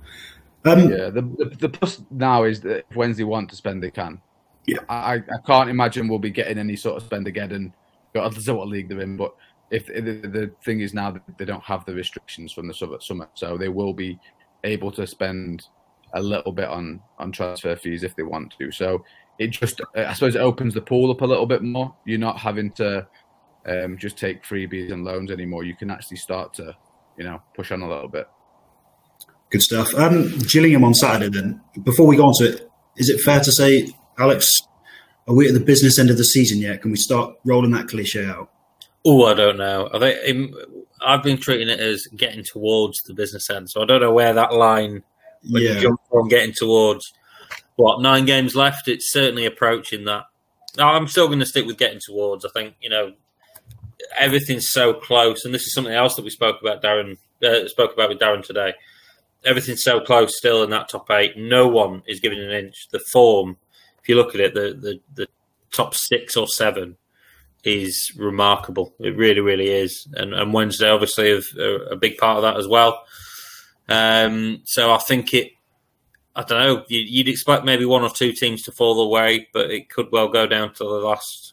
Um, 0.67 0.91
yeah, 0.91 1.09
the, 1.09 1.21
the, 1.37 1.55
the 1.59 1.69
plus 1.69 2.01
now 2.11 2.43
is 2.43 2.61
that 2.61 2.85
if 2.89 2.95
Wednesday 2.95 3.23
want 3.23 3.49
to 3.49 3.55
spend, 3.55 3.81
they 3.81 3.91
can. 3.91 4.21
Yeah, 4.65 4.79
I, 4.89 5.15
I 5.15 5.39
can't 5.45 5.69
imagine 5.69 6.07
we'll 6.07 6.19
be 6.19 6.29
getting 6.29 6.57
any 6.57 6.75
sort 6.75 6.97
of 6.97 7.03
spend 7.03 7.27
again, 7.27 7.51
and 7.51 7.73
of 8.15 8.47
what 8.47 8.67
league 8.67 8.89
they're 8.89 9.01
in. 9.01 9.15
But 9.15 9.33
if 9.71 9.85
the, 9.87 10.01
the 10.01 10.51
thing 10.63 10.81
is 10.81 10.93
now 10.93 11.11
that 11.11 11.21
they 11.37 11.45
don't 11.45 11.63
have 11.63 11.85
the 11.85 11.93
restrictions 11.93 12.51
from 12.51 12.67
the 12.67 12.73
summer, 12.73 13.27
so 13.33 13.57
they 13.57 13.69
will 13.69 13.93
be 13.93 14.19
able 14.63 14.91
to 14.91 15.05
spend 15.07 15.67
a 16.13 16.21
little 16.21 16.51
bit 16.51 16.67
on 16.67 17.01
on 17.19 17.31
transfer 17.31 17.75
fees 17.75 18.03
if 18.03 18.15
they 18.15 18.23
want 18.23 18.53
to. 18.59 18.71
So 18.71 19.03
it 19.39 19.47
just, 19.47 19.81
I 19.95 20.13
suppose, 20.13 20.35
it 20.35 20.39
opens 20.39 20.73
the 20.73 20.81
pool 20.81 21.11
up 21.11 21.21
a 21.21 21.25
little 21.25 21.45
bit 21.45 21.61
more. 21.61 21.95
You're 22.05 22.17
not 22.19 22.37
having 22.37 22.71
to 22.71 23.07
um, 23.67 23.97
just 23.97 24.17
take 24.17 24.43
freebies 24.43 24.91
and 24.91 25.05
loans 25.05 25.31
anymore. 25.31 25.63
You 25.63 25.75
can 25.75 25.91
actually 25.91 26.17
start 26.17 26.53
to, 26.55 26.75
you 27.17 27.23
know, 27.23 27.41
push 27.55 27.71
on 27.71 27.81
a 27.81 27.87
little 27.87 28.07
bit. 28.07 28.27
Good 29.49 29.61
stuff. 29.61 29.93
Um, 29.95 30.37
Gillingham 30.39 30.83
on 30.83 30.93
Saturday. 30.93 31.29
Then, 31.29 31.61
before 31.83 32.05
we 32.05 32.17
go 32.17 32.25
on 32.25 32.33
to 32.39 32.49
it, 32.49 32.69
is 32.97 33.09
it 33.09 33.21
fair 33.21 33.39
to 33.39 33.51
say, 33.51 33.89
Alex, 34.17 34.49
are 35.27 35.35
we 35.35 35.47
at 35.47 35.53
the 35.53 35.59
business 35.59 35.97
end 35.97 36.09
of 36.09 36.17
the 36.17 36.25
season 36.25 36.59
yet? 36.59 36.81
Can 36.81 36.91
we 36.91 36.97
start 36.97 37.35
rolling 37.45 37.71
that 37.71 37.87
cliche 37.87 38.25
out? 38.25 38.51
Oh, 39.05 39.25
I 39.25 39.33
don't 39.33 39.57
know. 39.57 39.89
I 39.93 39.99
think 39.99 40.53
I've 41.01 41.23
been 41.23 41.37
treating 41.37 41.69
it 41.69 41.79
as 41.79 42.07
getting 42.15 42.43
towards 42.43 43.01
the 43.03 43.13
business 43.13 43.49
end, 43.49 43.69
so 43.69 43.81
I 43.81 43.85
don't 43.85 44.01
know 44.01 44.11
where 44.11 44.33
that 44.33 44.53
line 44.53 45.03
when 45.49 45.63
yeah. 45.63 45.73
you 45.73 45.81
jump 45.81 46.01
from 46.11 46.27
getting 46.27 46.53
towards 46.53 47.13
what 47.77 48.01
nine 48.01 48.25
games 48.25 48.55
left. 48.55 48.89
It's 48.89 49.11
certainly 49.11 49.45
approaching 49.45 50.05
that. 50.05 50.25
I'm 50.77 51.07
still 51.07 51.27
going 51.27 51.39
to 51.39 51.45
stick 51.45 51.65
with 51.65 51.77
getting 51.77 52.01
towards. 52.05 52.43
I 52.43 52.49
think 52.49 52.75
you 52.81 52.89
know 52.89 53.13
everything's 54.17 54.71
so 54.71 54.93
close, 54.93 55.45
and 55.45 55.53
this 55.53 55.63
is 55.63 55.73
something 55.73 55.93
else 55.93 56.15
that 56.15 56.25
we 56.25 56.31
spoke 56.31 56.59
about. 56.59 56.83
Darren 56.83 57.17
uh, 57.43 57.67
spoke 57.67 57.93
about 57.93 58.09
with 58.09 58.19
Darren 58.19 58.43
today 58.43 58.73
everything's 59.43 59.83
so 59.83 59.99
close 59.99 60.37
still 60.37 60.63
in 60.63 60.69
that 60.71 60.89
top 60.89 61.09
eight. 61.11 61.37
No 61.37 61.67
one 61.67 62.03
is 62.07 62.19
giving 62.19 62.39
an 62.39 62.51
inch. 62.51 62.87
The 62.91 62.99
form, 62.99 63.57
if 64.01 64.09
you 64.09 64.15
look 64.15 64.35
at 64.35 64.41
it, 64.41 64.53
the 64.53 64.73
the, 64.79 64.99
the 65.13 65.27
top 65.71 65.93
six 65.93 66.35
or 66.35 66.47
seven 66.47 66.97
is 67.63 68.13
remarkable. 68.17 68.93
It 68.99 69.15
really, 69.17 69.41
really 69.41 69.69
is. 69.69 70.07
And, 70.13 70.33
and 70.33 70.53
Wednesday, 70.53 70.89
obviously, 70.89 71.29
is 71.29 71.53
a, 71.57 71.91
a, 71.91 71.95
big 71.95 72.17
part 72.17 72.37
of 72.37 72.43
that 72.43 72.57
as 72.57 72.67
well. 72.67 73.03
Um, 73.89 74.61
so 74.65 74.93
I 74.93 74.97
think 74.99 75.33
it. 75.33 75.51
I 76.35 76.43
don't 76.43 76.59
know. 76.59 76.83
You'd 76.87 77.29
expect 77.29 77.65
maybe 77.65 77.83
one 77.85 78.03
or 78.03 78.11
two 78.11 78.31
teams 78.31 78.61
to 78.63 78.71
fall 78.71 79.01
away, 79.01 79.47
but 79.53 79.71
it 79.71 79.89
could 79.89 80.11
well 80.11 80.27
go 80.27 80.45
down 80.45 80.71
to 80.75 80.83
the 80.83 80.89
last 80.89 81.51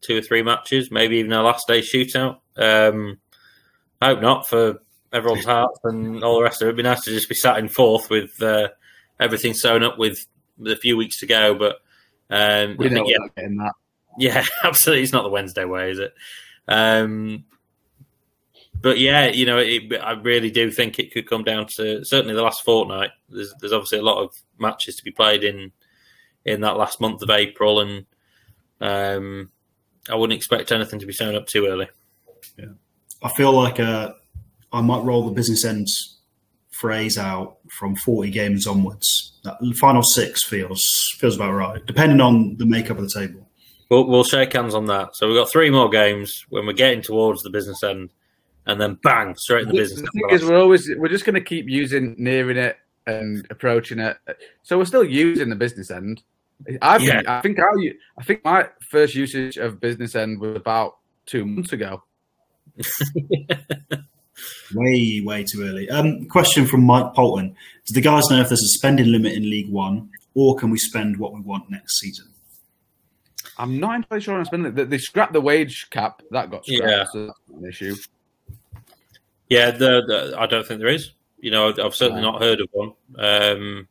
two 0.00 0.16
or 0.16 0.22
three 0.22 0.42
matches, 0.42 0.90
maybe 0.90 1.18
even 1.18 1.32
a 1.32 1.42
last 1.42 1.68
day 1.68 1.80
shootout. 1.80 2.38
Um, 2.56 3.18
I 4.00 4.06
hope 4.06 4.22
not 4.22 4.48
for 4.48 4.80
everyone's 5.12 5.44
hearts 5.44 5.78
and 5.84 6.22
all 6.22 6.36
the 6.36 6.42
rest 6.44 6.62
of 6.62 6.66
it. 6.66 6.70
It'd 6.70 6.76
be 6.76 6.82
nice 6.82 7.02
to 7.02 7.10
just 7.10 7.28
be 7.28 7.34
sat 7.34 7.58
in 7.58 7.68
fourth 7.68 8.10
with 8.10 8.40
uh, 8.42 8.68
everything 9.18 9.54
sewn 9.54 9.82
up 9.82 9.98
with, 9.98 10.26
with 10.58 10.72
a 10.72 10.76
few 10.76 10.96
weeks 10.96 11.20
to 11.20 11.26
go. 11.26 11.54
But 11.54 11.76
um, 12.30 12.76
we 12.78 12.86
I 12.86 12.90
know 12.90 13.04
think, 13.04 13.16
yeah, 13.36 13.48
that. 13.48 13.72
Yeah, 14.18 14.44
absolutely. 14.64 15.02
It's 15.02 15.12
not 15.12 15.22
the 15.22 15.30
Wednesday 15.30 15.64
way, 15.64 15.90
is 15.90 15.98
it? 15.98 16.14
Um, 16.68 17.44
but 18.82 18.98
yeah, 18.98 19.26
you 19.26 19.44
know, 19.44 19.58
it, 19.58 19.92
I 20.00 20.12
really 20.12 20.50
do 20.50 20.70
think 20.70 20.98
it 20.98 21.12
could 21.12 21.28
come 21.28 21.44
down 21.44 21.66
to 21.76 22.04
certainly 22.04 22.34
the 22.34 22.42
last 22.42 22.64
fortnight. 22.64 23.10
There's, 23.28 23.52
there's 23.60 23.72
obviously 23.72 23.98
a 23.98 24.04
lot 24.04 24.22
of 24.22 24.34
matches 24.58 24.96
to 24.96 25.04
be 25.04 25.10
played 25.10 25.44
in 25.44 25.72
in 26.46 26.62
that 26.62 26.78
last 26.78 27.00
month 27.00 27.20
of 27.20 27.28
April, 27.28 27.80
and 27.80 28.06
um, 28.80 29.50
I 30.08 30.14
wouldn't 30.14 30.36
expect 30.36 30.72
anything 30.72 30.98
to 31.00 31.06
be 31.06 31.12
sewn 31.12 31.34
up 31.34 31.46
too 31.46 31.66
early. 31.66 31.88
Yeah, 32.56 32.72
I 33.22 33.28
feel 33.28 33.52
like 33.52 33.78
uh, 33.78 34.12
I 34.72 34.80
might 34.80 35.02
roll 35.04 35.26
the 35.26 35.32
business 35.32 35.64
end 35.64 35.86
phrase 36.70 37.18
out 37.18 37.58
from 37.68 37.94
40 37.96 38.30
games 38.30 38.66
onwards. 38.66 39.32
That 39.44 39.58
final 39.78 40.02
six 40.02 40.44
feels 40.44 40.82
feels 41.18 41.36
about 41.36 41.52
right, 41.52 41.84
depending 41.86 42.20
on 42.20 42.56
the 42.56 42.66
makeup 42.66 42.98
of 42.98 43.04
the 43.04 43.20
table. 43.20 43.46
We'll, 43.90 44.06
we'll 44.06 44.24
shake 44.24 44.52
hands 44.52 44.74
on 44.74 44.86
that. 44.86 45.16
So 45.16 45.26
we've 45.26 45.36
got 45.36 45.50
three 45.50 45.70
more 45.70 45.88
games 45.88 46.32
when 46.48 46.64
we're 46.66 46.72
getting 46.72 47.02
towards 47.02 47.42
the 47.42 47.50
business 47.50 47.82
end, 47.82 48.10
and 48.66 48.80
then 48.80 48.98
bang, 49.02 49.34
straight 49.36 49.62
in 49.62 49.68
the, 49.68 49.72
the 49.72 49.78
business. 49.78 50.00
The 50.02 50.10
thing 50.12 50.30
is, 50.30 50.44
we're 50.44 50.60
always 50.60 50.88
we're 50.96 51.08
just 51.08 51.24
going 51.24 51.34
to 51.34 51.40
keep 51.40 51.68
using 51.68 52.14
nearing 52.18 52.56
it 52.56 52.78
and 53.06 53.46
approaching 53.50 53.98
it. 53.98 54.16
So 54.62 54.78
we're 54.78 54.84
still 54.84 55.04
using 55.04 55.50
the 55.50 55.56
business 55.56 55.90
end. 55.90 56.22
I 56.82 56.98
think, 56.98 57.10
yeah. 57.10 57.22
I 57.26 57.40
think 57.40 57.58
I, 57.58 57.94
I 58.18 58.22
think 58.22 58.44
my 58.44 58.68
first 58.90 59.14
usage 59.14 59.56
of 59.56 59.80
business 59.80 60.14
end 60.14 60.40
was 60.40 60.56
about 60.56 60.98
two 61.26 61.44
months 61.46 61.72
ago. 61.72 62.02
Way, 64.74 65.22
way 65.24 65.44
too 65.44 65.62
early. 65.62 65.88
Um, 65.90 66.26
question 66.26 66.66
from 66.66 66.84
Mike 66.84 67.14
Polton: 67.14 67.54
Do 67.86 67.94
the 67.94 68.00
guys 68.00 68.28
know 68.30 68.40
if 68.40 68.48
there's 68.48 68.62
a 68.62 68.78
spending 68.78 69.06
limit 69.06 69.32
in 69.32 69.42
League 69.42 69.70
One, 69.70 70.10
or 70.34 70.56
can 70.56 70.70
we 70.70 70.78
spend 70.78 71.18
what 71.18 71.32
we 71.32 71.40
want 71.40 71.70
next 71.70 72.00
season? 72.00 72.26
I'm 73.58 73.78
not 73.78 73.96
entirely 73.96 74.22
sure 74.22 74.38
on 74.38 74.44
spending. 74.44 74.74
They, 74.74 74.84
they 74.84 74.98
scrapped 74.98 75.32
the 75.32 75.40
wage 75.40 75.90
cap. 75.90 76.22
That 76.30 76.50
got 76.50 76.64
scrapped. 76.64 76.90
Yeah. 76.90 77.04
So 77.12 77.26
that's 77.26 77.38
an 77.50 77.68
issue. 77.68 77.96
Yeah, 79.48 79.72
the, 79.72 80.02
the, 80.06 80.36
I 80.38 80.46
don't 80.46 80.66
think 80.66 80.80
there 80.80 80.88
is. 80.88 81.10
You 81.38 81.50
know, 81.50 81.74
I've 81.82 81.94
certainly 81.94 82.22
not 82.22 82.40
heard 82.40 82.60
of 82.60 82.68
one. 82.72 82.92
Um, 83.18 83.88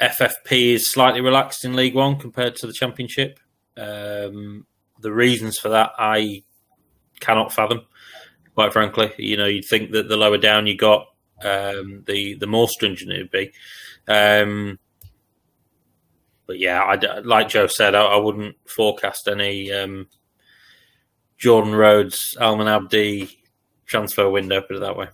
FFP 0.00 0.74
is 0.74 0.92
slightly 0.92 1.20
relaxed 1.20 1.64
in 1.64 1.74
League 1.74 1.94
One 1.94 2.18
compared 2.18 2.56
to 2.56 2.66
the 2.66 2.72
Championship. 2.72 3.40
Um, 3.76 4.66
the 5.00 5.12
reasons 5.12 5.58
for 5.58 5.70
that 5.70 5.92
I 5.98 6.44
cannot 7.20 7.52
fathom 7.52 7.82
quite 8.54 8.72
frankly. 8.72 9.12
You 9.18 9.36
know, 9.36 9.46
you'd 9.46 9.64
think 9.64 9.92
that 9.92 10.08
the 10.08 10.16
lower 10.16 10.38
down 10.38 10.66
you 10.66 10.76
got, 10.76 11.06
um, 11.42 12.02
the 12.06 12.34
the 12.34 12.46
more 12.46 12.68
stringent 12.68 13.12
it 13.12 13.18
would 13.18 13.30
be. 13.30 13.52
Um, 14.08 14.78
but 16.46 16.58
yeah, 16.58 16.82
I, 16.82 17.20
like 17.20 17.48
Joe 17.48 17.66
said, 17.66 17.94
I, 17.94 18.04
I 18.04 18.16
wouldn't 18.16 18.56
forecast 18.66 19.28
any 19.28 19.72
um, 19.72 20.08
Jordan 21.38 21.74
Rhodes, 21.74 22.36
Almen 22.40 22.68
Abdi 22.68 23.30
transfer 23.86 24.28
window. 24.28 24.60
Put 24.60 24.76
it 24.76 24.80
that 24.80 24.96
way. 24.96 25.08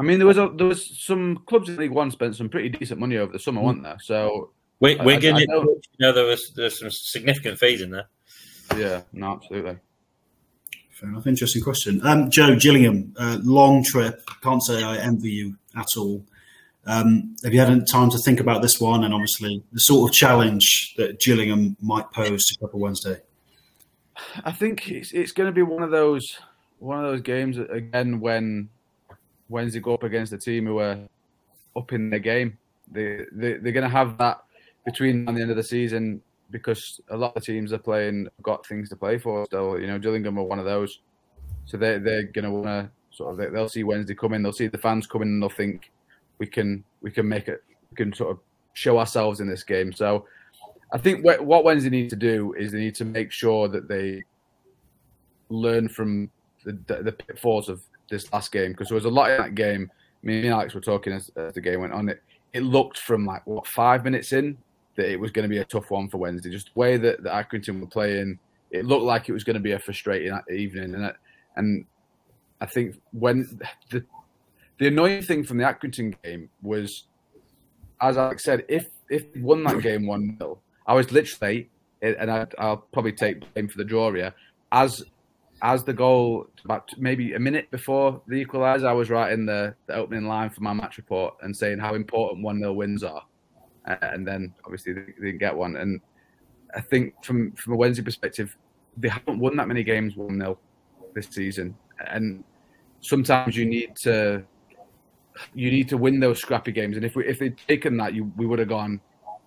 I 0.00 0.04
mean, 0.04 0.18
there 0.18 0.26
was 0.26 0.38
a, 0.38 0.48
there 0.54 0.66
was 0.66 1.04
some 1.04 1.38
clubs 1.46 1.68
in 1.68 1.76
League 1.76 1.90
One 1.90 2.10
spent 2.10 2.36
some 2.36 2.48
pretty 2.48 2.68
decent 2.68 3.00
money 3.00 3.16
over 3.16 3.32
the 3.32 3.38
summer, 3.38 3.60
mm. 3.60 3.64
weren't 3.64 3.82
there? 3.82 3.98
So 4.00 4.52
we, 4.80 4.94
we're 4.96 5.20
going 5.20 5.34
to, 5.36 5.40
you 5.40 5.80
know, 5.98 6.12
there 6.12 6.24
was 6.24 6.52
there's 6.54 6.78
some 6.78 6.90
significant 6.90 7.58
fees 7.58 7.82
in 7.82 7.90
there. 7.90 8.08
Yeah, 8.76 9.02
no, 9.12 9.32
absolutely. 9.32 9.78
Fair 10.98 11.10
enough. 11.10 11.28
Interesting 11.28 11.62
question. 11.62 12.04
Um, 12.04 12.28
Joe 12.28 12.56
Gillingham, 12.56 13.14
uh, 13.16 13.38
long 13.44 13.84
trip. 13.84 14.20
Can't 14.42 14.60
say 14.64 14.82
I 14.82 14.96
envy 14.96 15.30
you 15.30 15.56
at 15.76 15.86
all. 15.96 16.24
Um, 16.86 17.36
have 17.44 17.54
you 17.54 17.60
had 17.60 17.86
time 17.86 18.10
to 18.10 18.18
think 18.18 18.40
about 18.40 18.62
this 18.62 18.80
one 18.80 19.04
and 19.04 19.14
obviously 19.14 19.62
the 19.72 19.78
sort 19.78 20.10
of 20.10 20.14
challenge 20.14 20.94
that 20.96 21.20
Gillingham 21.20 21.76
might 21.80 22.10
pose 22.10 22.46
to 22.46 22.54
Sheffield 22.54 22.82
Wednesday? 22.82 23.20
I 24.44 24.50
think 24.50 24.90
it's, 24.90 25.12
it's 25.12 25.30
going 25.30 25.46
to 25.46 25.52
be 25.52 25.62
one 25.62 25.84
of 25.84 25.92
those 25.92 26.40
one 26.80 27.04
of 27.04 27.08
those 27.08 27.20
games 27.20 27.58
again 27.58 28.18
when 28.18 28.68
Wednesday 29.48 29.78
go 29.78 29.94
up 29.94 30.02
against 30.02 30.32
a 30.32 30.38
team 30.38 30.66
who 30.66 30.78
are 30.78 30.98
up 31.76 31.92
in 31.92 32.10
their 32.10 32.18
game. 32.18 32.58
They, 32.90 33.24
they 33.30 33.52
they're 33.58 33.72
going 33.72 33.88
to 33.88 33.88
have 33.88 34.18
that 34.18 34.42
between 34.84 35.28
on 35.28 35.36
the 35.36 35.42
end 35.42 35.52
of 35.52 35.56
the 35.56 35.62
season 35.62 36.22
because 36.50 37.00
a 37.10 37.16
lot 37.16 37.36
of 37.36 37.44
teams 37.44 37.72
are 37.72 37.78
playing 37.78 38.28
got 38.42 38.66
things 38.66 38.88
to 38.88 38.96
play 38.96 39.18
for 39.18 39.44
still. 39.44 39.78
You 39.78 39.86
know, 39.86 39.98
Gillingham 39.98 40.38
are 40.38 40.44
one 40.44 40.58
of 40.58 40.64
those, 40.64 41.00
so 41.66 41.76
they 41.76 41.98
they're 41.98 42.24
gonna 42.24 42.50
want 42.50 42.66
to 42.66 42.90
sort 43.10 43.32
of 43.32 43.52
they'll 43.52 43.68
see 43.68 43.84
Wednesday 43.84 44.14
coming, 44.14 44.42
they'll 44.42 44.52
see 44.52 44.68
the 44.68 44.78
fans 44.78 45.06
coming, 45.06 45.28
and 45.28 45.42
they'll 45.42 45.48
think, 45.48 45.90
we 46.38 46.46
can 46.46 46.84
we 47.02 47.10
can 47.10 47.28
make 47.28 47.48
it 47.48 47.62
we 47.90 47.96
can 47.96 48.12
sort 48.12 48.30
of 48.30 48.38
show 48.72 48.98
ourselves 48.98 49.40
in 49.40 49.48
this 49.48 49.62
game. 49.62 49.92
So 49.92 50.26
I 50.92 50.98
think 50.98 51.24
what, 51.24 51.64
Wednesday 51.64 51.90
need 51.90 52.10
to 52.10 52.16
do 52.16 52.54
is 52.54 52.72
they 52.72 52.78
need 52.78 52.94
to 52.96 53.04
make 53.04 53.30
sure 53.30 53.68
that 53.68 53.88
they 53.88 54.22
learn 55.50 55.88
from 55.88 56.30
the, 56.64 56.78
the, 56.86 57.02
the 57.02 57.12
pitfalls 57.12 57.68
of 57.68 57.82
this 58.08 58.32
last 58.32 58.52
game 58.52 58.72
because 58.72 58.88
there 58.88 58.94
was 58.94 59.04
a 59.04 59.10
lot 59.10 59.30
in 59.30 59.38
that 59.38 59.54
game. 59.54 59.90
Me 60.22 60.40
and 60.40 60.48
Alex 60.48 60.74
were 60.74 60.80
talking 60.80 61.12
as, 61.12 61.30
as 61.36 61.54
the 61.54 61.60
game 61.60 61.80
went 61.80 61.92
on. 61.92 62.08
It 62.08 62.22
it 62.54 62.62
looked 62.62 62.98
from 62.98 63.26
like 63.26 63.46
what 63.46 63.66
five 63.66 64.04
minutes 64.04 64.32
in 64.32 64.56
that 64.98 65.10
it 65.10 65.18
was 65.18 65.30
going 65.30 65.44
to 65.44 65.48
be 65.48 65.58
a 65.58 65.64
tough 65.64 65.90
one 65.90 66.08
for 66.08 66.18
Wednesday. 66.18 66.50
Just 66.50 66.74
the 66.74 66.78
way 66.78 66.96
that, 66.98 67.22
that 67.22 67.32
Accrington 67.32 67.80
were 67.80 67.86
playing, 67.86 68.38
it 68.70 68.84
looked 68.84 69.04
like 69.04 69.28
it 69.28 69.32
was 69.32 69.44
going 69.44 69.54
to 69.54 69.60
be 69.60 69.72
a 69.72 69.78
frustrating 69.78 70.38
evening. 70.50 70.94
And 70.94 71.12
and 71.56 71.84
I 72.60 72.66
think 72.66 73.00
when 73.12 73.60
the 73.90 74.04
the 74.78 74.88
annoying 74.88 75.22
thing 75.22 75.44
from 75.44 75.58
the 75.58 75.64
Accrington 75.64 76.14
game 76.22 76.50
was, 76.62 77.04
as 78.00 78.18
Alex 78.18 78.44
said, 78.44 78.64
if 78.68 78.88
if 79.08 79.24
won 79.36 79.62
that 79.64 79.80
game 79.82 80.06
one 80.06 80.36
0 80.38 80.58
I 80.86 80.94
was 80.94 81.12
literally, 81.12 81.70
and 82.02 82.30
I, 82.30 82.46
will 82.58 82.78
probably 82.92 83.12
take 83.12 83.52
blame 83.54 83.68
for 83.68 83.78
the 83.78 83.84
draw 83.84 84.12
here, 84.12 84.34
as 84.72 85.04
as 85.62 85.84
the 85.84 85.92
goal 85.92 86.46
about 86.64 86.90
maybe 86.98 87.34
a 87.34 87.38
minute 87.38 87.70
before 87.70 88.20
the 88.26 88.44
equaliser, 88.44 88.86
I 88.86 88.92
was 88.92 89.10
writing 89.10 89.46
the, 89.46 89.74
the 89.86 89.94
opening 89.94 90.28
line 90.28 90.50
for 90.50 90.60
my 90.60 90.72
match 90.72 90.98
report 90.98 91.34
and 91.42 91.56
saying 91.56 91.78
how 91.78 91.94
important 91.94 92.44
one 92.44 92.60
0 92.60 92.72
wins 92.74 93.02
are, 93.02 93.24
Uh, 93.88 93.96
and 94.02 94.26
then 94.26 94.54
obviously 94.64 94.92
they, 94.92 95.00
they 95.00 95.26
didn't 95.26 95.38
get 95.38 95.56
one. 95.56 95.76
And 95.76 96.00
I 96.74 96.80
think 96.80 97.14
from 97.24 97.52
from 97.52 97.72
a 97.72 97.76
Wednesday 97.76 98.02
perspective, 98.02 98.56
they 98.96 99.08
haven't 99.08 99.38
won 99.38 99.56
that 99.56 99.68
many 99.68 99.82
games 99.82 100.16
one 100.16 100.38
0 100.38 100.58
this 101.14 101.28
season, 101.28 101.74
and 102.06 102.44
sometimes 103.00 103.56
you 103.56 103.64
need 103.64 103.96
to 103.96 104.44
you 105.54 105.70
need 105.70 105.88
to 105.88 105.96
win 105.96 106.20
those 106.20 106.40
scrappy 106.40 106.72
games. 106.72 106.96
And 106.96 107.04
if 107.04 107.16
we 107.16 107.26
if 107.26 107.38
they'd 107.38 107.56
taken 107.66 107.96
that, 107.96 108.14
you 108.14 108.30
we 108.36 108.46
would 108.46 108.58
have 108.58 108.68
gone. 108.68 109.00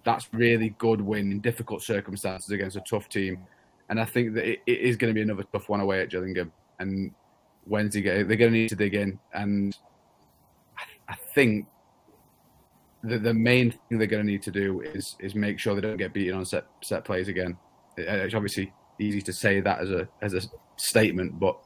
That's 0.04 0.27
really 0.34 0.73
good 0.80 0.99
win 0.99 1.32
in 1.32 1.41
difficult 1.41 1.84
circumstances 1.84 2.49
against 2.49 2.75
a 2.75 2.82
tough 2.89 3.08
team. 3.08 3.38
And 3.89 3.99
I 3.99 4.06
think 4.06 4.34
that 4.34 4.49
it, 4.49 4.60
it 4.65 4.80
is 4.80 4.95
going 4.95 5.12
to 5.12 5.13
be 5.13 5.21
another 5.21 5.43
tough 5.51 5.69
one 5.69 5.80
away 5.80 6.01
at 6.01 6.10
Gillingham. 6.10 6.51
And 6.80 7.12
Wednesday, 7.67 8.01
they're 8.01 8.23
going 8.23 8.51
to 8.51 8.58
need 8.58 8.69
to 8.69 8.75
dig 8.75 8.95
in. 8.95 9.19
And 9.34 9.77
I 11.08 11.13
think 11.36 11.67
that 13.04 13.24
the 13.24 13.34
main 13.34 13.72
thing 13.72 13.98
they're 13.98 14.08
going 14.08 14.26
to 14.26 14.32
need 14.32 14.44
to 14.44 14.52
do 14.52 14.82
is 14.82 15.16
is 15.20 15.36
make 15.36 15.60
sure 15.60 15.76
they 15.76 15.82
don't 15.82 15.98
get 15.98 16.14
beaten 16.14 16.38
on 16.38 16.46
set 16.46 16.66
set 16.84 17.04
plays 17.04 17.28
again. 17.28 17.58
It's 17.98 18.36
obviously 18.36 18.74
easy 19.00 19.22
to 19.22 19.34
say 19.34 19.60
that 19.62 19.80
as 19.80 19.90
a 19.92 20.08
as 20.22 20.34
a 20.34 20.42
statement, 20.78 21.40
but 21.40 21.58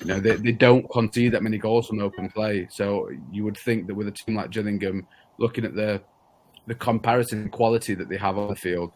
you 0.00 0.06
know, 0.06 0.20
they, 0.20 0.36
they 0.36 0.52
don't 0.52 0.88
concede 0.90 1.32
that 1.32 1.42
many 1.42 1.58
goals 1.58 1.86
from 1.86 2.00
open 2.00 2.30
play. 2.30 2.66
So 2.70 3.10
you 3.30 3.44
would 3.44 3.58
think 3.58 3.86
that 3.86 3.94
with 3.94 4.08
a 4.08 4.12
team 4.12 4.36
like 4.36 4.50
Gillingham, 4.50 5.06
looking 5.38 5.64
at 5.64 5.74
the 5.74 6.02
the 6.66 6.74
comparison 6.74 7.50
quality 7.50 7.94
that 7.94 8.08
they 8.08 8.16
have 8.16 8.38
on 8.38 8.48
the 8.48 8.56
field, 8.56 8.92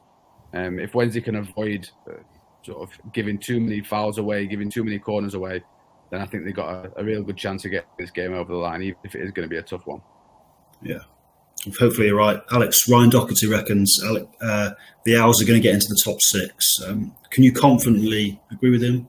um, 0.52 0.78
if 0.78 0.94
Wednesday 0.94 1.20
can 1.20 1.36
avoid 1.36 1.88
uh, 2.08 2.14
sort 2.62 2.82
of 2.82 3.12
giving 3.12 3.38
too 3.38 3.60
many 3.60 3.82
fouls 3.82 4.18
away, 4.18 4.46
giving 4.46 4.70
too 4.70 4.84
many 4.84 4.98
corners 4.98 5.34
away, 5.34 5.62
then 6.10 6.20
I 6.20 6.26
think 6.26 6.44
they've 6.44 6.54
got 6.54 6.86
a, 6.86 6.92
a 7.00 7.04
real 7.04 7.22
good 7.22 7.36
chance 7.36 7.62
to 7.62 7.68
get 7.68 7.86
this 7.98 8.10
game 8.10 8.32
over 8.32 8.52
the 8.52 8.58
line, 8.58 8.82
even 8.82 8.98
if 9.04 9.14
it 9.14 9.22
is 9.22 9.32
going 9.32 9.48
to 9.48 9.50
be 9.50 9.58
a 9.58 9.62
tough 9.62 9.86
one. 9.86 10.00
Yeah. 10.82 11.00
Hopefully 11.78 12.08
you're 12.08 12.16
right, 12.16 12.40
Alex. 12.50 12.88
Ryan 12.88 13.10
Doherty 13.10 13.46
reckons 13.46 13.98
uh, 14.02 14.70
the 15.04 15.16
Owls 15.16 15.42
are 15.42 15.46
going 15.46 15.60
to 15.60 15.62
get 15.62 15.74
into 15.74 15.86
the 15.88 16.00
top 16.02 16.20
six. 16.20 16.76
Um, 16.86 17.14
can 17.30 17.42
you 17.42 17.52
confidently 17.52 18.40
agree 18.50 18.70
with 18.70 18.82
him? 18.82 19.08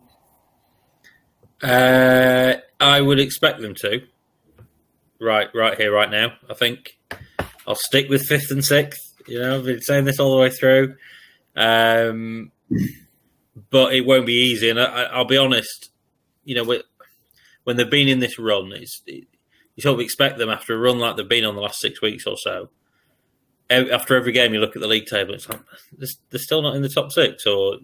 Uh, 1.62 2.56
I 2.80 3.02
would 3.02 3.20
expect 3.20 3.62
them 3.62 3.76
to. 3.76 4.02
Right, 5.20 5.50
right 5.54 5.78
here, 5.78 5.94
right 5.94 6.10
now. 6.10 6.34
I 6.50 6.54
think 6.54 6.98
I'll 7.68 7.76
stick 7.76 8.10
with 8.10 8.26
fifth 8.26 8.52
and 8.52 8.64
sixth. 8.64 9.14
You 9.28 9.40
know, 9.40 9.58
I've 9.58 9.66
been 9.66 9.82
saying 9.82 10.06
this 10.06 10.20
all 10.20 10.36
the 10.36 10.42
way 10.42 10.50
through, 10.50 10.96
um, 11.56 12.52
but 13.70 13.94
it 13.96 14.06
won't 14.06 14.26
be 14.26 14.34
easy. 14.34 14.70
And 14.70 14.80
I, 14.80 15.18
will 15.18 15.26
be 15.26 15.38
honest. 15.38 15.90
You 16.44 16.56
know, 16.56 16.80
when 17.64 17.78
they've 17.78 17.90
been 17.90 18.08
in 18.08 18.20
this 18.20 18.38
run, 18.38 18.72
it's 18.72 19.02
it, 19.08 19.28
you 19.76 19.82
sort 19.82 19.96
of 19.96 20.00
expect 20.00 20.38
them 20.38 20.50
after 20.50 20.74
a 20.74 20.78
run 20.78 21.00
like 21.00 21.18
they've 21.18 21.28
been 21.28 21.46
on 21.46 21.56
the 21.56 21.62
last 21.62 21.80
six 21.80 22.02
weeks 22.02 22.26
or 22.26 22.38
so. 22.38 22.70
After 23.70 24.16
every 24.16 24.32
game, 24.32 24.54
you 24.54 24.60
look 24.60 24.76
at 24.76 24.82
the 24.82 24.88
league 24.88 25.08
table. 25.08 25.34
It's 25.34 25.50
like 25.50 25.62
they're 26.30 26.40
still 26.40 26.62
not 26.62 26.76
in 26.76 26.84
the 26.84 26.90
top 26.90 27.12
six, 27.12 27.48
or 27.48 27.78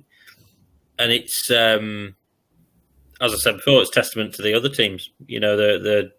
and 0.99 1.11
it's 1.11 1.49
um, 1.49 2.15
as 3.19 3.33
I 3.33 3.37
said 3.37 3.57
before, 3.57 3.81
it's 3.81 3.89
testament 3.89 4.33
to 4.35 4.41
the 4.41 4.53
other 4.53 4.69
teams. 4.69 5.09
You 5.25 5.39
know, 5.39 5.57
the 5.57 5.79
the 5.79 6.11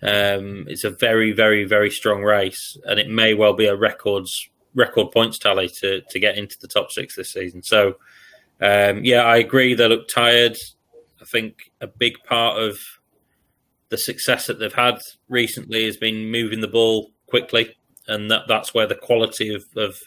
um, 0.00 0.66
it's 0.68 0.84
a 0.84 0.90
very, 0.90 1.32
very, 1.32 1.64
very 1.64 1.90
strong 1.90 2.22
race, 2.22 2.76
and 2.84 3.00
it 3.00 3.08
may 3.08 3.34
well 3.34 3.54
be 3.54 3.66
a 3.66 3.76
records 3.76 4.48
record 4.74 5.10
points 5.10 5.38
tally 5.38 5.68
to 5.80 6.02
to 6.10 6.20
get 6.20 6.38
into 6.38 6.56
the 6.60 6.68
top 6.68 6.92
six 6.92 7.16
this 7.16 7.32
season. 7.32 7.62
So, 7.62 7.96
um, 8.60 9.04
yeah, 9.04 9.22
I 9.22 9.38
agree. 9.38 9.74
They 9.74 9.88
look 9.88 10.08
tired. 10.08 10.56
I 11.20 11.24
think 11.24 11.72
a 11.80 11.86
big 11.86 12.14
part 12.24 12.62
of 12.62 12.78
the 13.90 13.98
success 13.98 14.46
that 14.46 14.58
they've 14.58 14.72
had 14.72 15.00
recently 15.28 15.84
has 15.84 15.96
been 15.96 16.30
moving 16.30 16.60
the 16.60 16.68
ball 16.68 17.10
quickly, 17.26 17.76
and 18.06 18.30
that 18.30 18.42
that's 18.48 18.74
where 18.74 18.86
the 18.86 18.94
quality 18.94 19.54
of, 19.54 19.64
of 19.76 19.98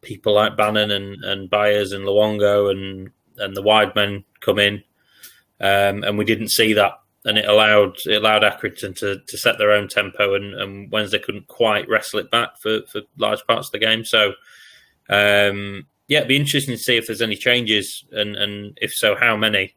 people 0.00 0.34
like 0.34 0.56
Bannan 0.56 0.90
and 0.90 1.24
and 1.24 1.50
Byers 1.50 1.92
and 1.92 2.04
Luongo 2.04 2.70
and 2.70 3.10
and 3.38 3.56
the 3.56 3.62
wide 3.62 3.94
men 3.94 4.24
come 4.40 4.58
in 4.58 4.82
um, 5.62 6.02
and 6.02 6.18
we 6.18 6.24
didn't 6.24 6.48
see 6.48 6.74
that. 6.74 6.98
And 7.24 7.38
it 7.38 7.48
allowed 7.48 7.98
it 8.04 8.16
allowed 8.16 8.42
Accrington 8.42 8.96
to, 8.96 9.20
to 9.20 9.38
set 9.38 9.56
their 9.56 9.70
own 9.70 9.86
tempo, 9.86 10.34
and, 10.34 10.54
and 10.54 10.90
Wednesday 10.90 11.20
couldn't 11.20 11.46
quite 11.46 11.88
wrestle 11.88 12.18
it 12.18 12.32
back 12.32 12.58
for, 12.60 12.80
for 12.90 13.02
large 13.16 13.46
parts 13.46 13.68
of 13.68 13.72
the 13.72 13.78
game. 13.78 14.04
So, 14.04 14.32
um, 15.08 15.86
yeah, 16.08 16.18
it'd 16.18 16.28
be 16.28 16.36
interesting 16.36 16.74
to 16.74 16.82
see 16.82 16.96
if 16.96 17.06
there's 17.06 17.22
any 17.22 17.36
changes, 17.36 18.04
and, 18.10 18.34
and 18.34 18.76
if 18.82 18.92
so, 18.92 19.14
how 19.14 19.36
many. 19.36 19.76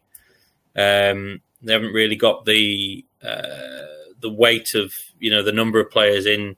Um, 0.75 1.41
they 1.61 1.71
haven't 1.71 1.93
really 1.93 2.15
got 2.15 2.45
the 2.45 3.05
the 4.21 4.31
weight 4.31 4.73
of 4.75 4.91
you 5.19 5.31
know 5.31 5.43
the 5.43 5.51
number 5.51 5.79
of 5.79 5.91
players 5.91 6.25
in 6.25 6.55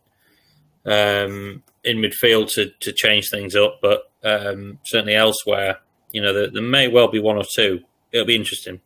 um, 0.85 1.63
in 1.83 1.97
midfield 1.97 2.51
to, 2.53 2.71
to 2.79 2.91
change 2.93 3.29
things 3.29 3.55
up, 3.55 3.79
but 3.81 4.11
um, 4.23 4.79
certainly 4.85 5.15
elsewhere, 5.15 5.79
you 6.11 6.21
know, 6.21 6.33
there, 6.33 6.49
there, 6.49 6.61
may 6.61 6.87
well 6.87 7.09
be 7.09 7.19
one 7.19 7.37
or 7.37 7.43
two. 7.55 7.81
It'll 8.11 8.25
be 8.25 8.35
interesting. 8.35 8.79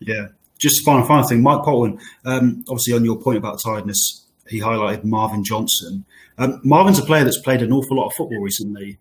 Yeah. 0.00 0.28
Just 0.58 0.84
final, 0.84 1.06
final 1.06 1.26
thing, 1.26 1.42
Mike 1.42 1.62
Polton. 1.62 2.00
Um, 2.24 2.64
obviously, 2.68 2.94
on 2.94 3.04
your 3.04 3.20
point 3.20 3.38
about 3.38 3.60
tiredness, 3.62 4.24
he 4.48 4.60
highlighted 4.60 5.04
Marvin 5.04 5.44
Johnson. 5.44 6.04
Um, 6.38 6.60
Marvin's 6.64 6.98
a 6.98 7.04
player 7.04 7.24
that's 7.24 7.40
played 7.40 7.62
an 7.62 7.72
awful 7.72 7.96
lot 7.96 8.06
of 8.06 8.12
football 8.16 8.40
recently. 8.40 8.98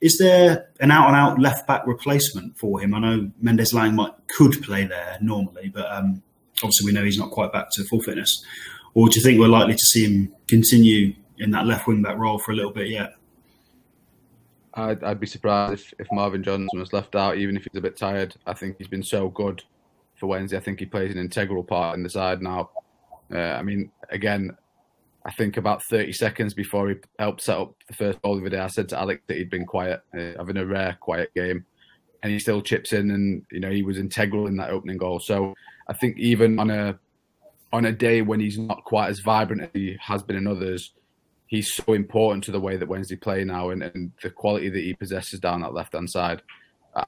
Is 0.00 0.18
there 0.18 0.68
an 0.80 0.90
out 0.90 1.08
and 1.08 1.16
out 1.16 1.38
left 1.38 1.66
back 1.66 1.86
replacement 1.86 2.58
for 2.58 2.80
him? 2.80 2.94
I 2.94 2.98
know 2.98 3.30
Mendez-Laing 3.40 3.94
might 3.94 4.12
could 4.26 4.62
play 4.62 4.84
there 4.84 5.18
normally, 5.20 5.70
but 5.70 5.90
um, 5.90 6.22
obviously 6.64 6.86
we 6.86 6.92
know 6.92 7.04
he's 7.04 7.18
not 7.18 7.30
quite 7.30 7.52
back 7.52 7.70
to 7.72 7.84
full 7.84 8.00
fitness. 8.00 8.44
Or 8.94 9.08
do 9.08 9.18
you 9.18 9.24
think 9.24 9.38
we're 9.38 9.48
likely 9.48 9.74
to 9.74 9.86
see 9.86 10.04
him 10.04 10.32
continue 10.48 11.14
in 11.38 11.50
that 11.50 11.66
left 11.66 11.86
wing 11.86 12.02
back 12.02 12.16
role 12.16 12.38
for 12.38 12.52
a 12.52 12.54
little 12.54 12.72
bit 12.72 12.88
yet? 12.88 13.14
I'd, 14.74 15.04
I'd 15.04 15.20
be 15.20 15.26
surprised 15.26 15.74
if, 15.74 15.94
if 16.00 16.06
Marvin 16.10 16.42
Johnson 16.42 16.78
was 16.78 16.92
left 16.92 17.14
out, 17.14 17.36
even 17.36 17.56
if 17.56 17.64
he's 17.64 17.78
a 17.78 17.80
bit 17.80 17.96
tired. 17.96 18.34
I 18.46 18.54
think 18.54 18.76
he's 18.78 18.88
been 18.88 19.02
so 19.02 19.28
good 19.28 19.62
for 20.16 20.26
Wednesday. 20.26 20.56
I 20.56 20.60
think 20.60 20.80
he 20.80 20.86
plays 20.86 21.12
an 21.12 21.18
integral 21.18 21.62
part 21.62 21.96
in 21.96 22.02
the 22.02 22.10
side 22.10 22.42
now. 22.42 22.70
Uh, 23.32 23.38
I 23.38 23.62
mean, 23.62 23.90
again, 24.10 24.56
I 25.24 25.32
think 25.32 25.56
about 25.56 25.82
30 25.84 26.12
seconds 26.12 26.54
before 26.54 26.90
he 26.90 26.96
helped 27.18 27.42
set 27.42 27.56
up 27.56 27.74
the 27.88 27.94
first 27.94 28.20
goal 28.22 28.36
of 28.36 28.44
the 28.44 28.50
day, 28.50 28.58
I 28.58 28.66
said 28.66 28.88
to 28.90 28.98
Alex 28.98 29.22
that 29.26 29.36
he'd 29.36 29.50
been 29.50 29.64
quiet, 29.64 30.02
uh, 30.12 30.32
having 30.36 30.56
a 30.56 30.66
rare 30.66 30.98
quiet 31.00 31.32
game, 31.34 31.64
and 32.24 32.32
he 32.32 32.38
still 32.38 32.62
chips 32.62 32.94
in, 32.94 33.10
and 33.10 33.44
you 33.52 33.60
know 33.60 33.70
he 33.70 33.82
was 33.82 33.98
integral 33.98 34.46
in 34.46 34.56
that 34.56 34.70
opening 34.70 34.96
goal. 34.96 35.20
So 35.20 35.54
I 35.86 35.92
think 35.92 36.18
even 36.18 36.58
on 36.58 36.70
a 36.70 36.98
on 37.72 37.84
a 37.84 37.92
day 37.92 38.22
when 38.22 38.40
he's 38.40 38.58
not 38.58 38.82
quite 38.84 39.10
as 39.10 39.20
vibrant 39.20 39.62
as 39.62 39.68
he 39.74 39.96
has 40.00 40.22
been 40.22 40.36
in 40.36 40.46
others, 40.46 40.94
he's 41.46 41.72
so 41.72 41.92
important 41.92 42.42
to 42.44 42.50
the 42.50 42.60
way 42.60 42.76
that 42.78 42.88
Wednesday 42.88 43.16
play 43.16 43.44
now 43.44 43.70
and, 43.70 43.82
and 43.82 44.10
the 44.22 44.30
quality 44.30 44.70
that 44.70 44.80
he 44.80 44.94
possesses 44.94 45.38
down 45.38 45.60
that 45.60 45.74
left 45.74 45.92
hand 45.92 46.08
side. 46.08 46.40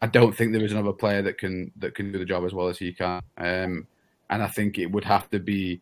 I 0.02 0.06
don't 0.06 0.36
think 0.36 0.52
there 0.52 0.64
is 0.64 0.72
another 0.72 0.92
player 0.92 1.22
that 1.22 1.38
can 1.38 1.72
that 1.78 1.94
can 1.94 2.12
do 2.12 2.18
the 2.18 2.24
job 2.26 2.44
as 2.44 2.52
well 2.52 2.68
as 2.68 2.78
he 2.78 2.92
can. 2.92 3.22
Um, 3.38 3.86
and 4.28 4.42
I 4.42 4.48
think 4.48 4.78
it 4.78 4.92
would 4.92 5.04
have 5.04 5.30
to 5.30 5.38
be 5.38 5.80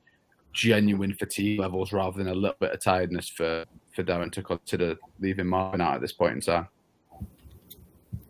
genuine 0.52 1.14
fatigue 1.14 1.58
levels 1.58 1.92
rather 1.92 2.16
than 2.16 2.28
a 2.28 2.34
little 2.34 2.56
bit 2.60 2.70
of 2.70 2.80
tiredness 2.80 3.28
for 3.28 3.64
for 3.92 4.04
Darren 4.04 4.30
to 4.30 4.42
consider 4.44 4.94
leaving 5.18 5.48
Marvin 5.48 5.80
out 5.80 5.96
at 5.96 6.00
this 6.00 6.12
point 6.12 6.34
in 6.34 6.40
time. 6.40 6.68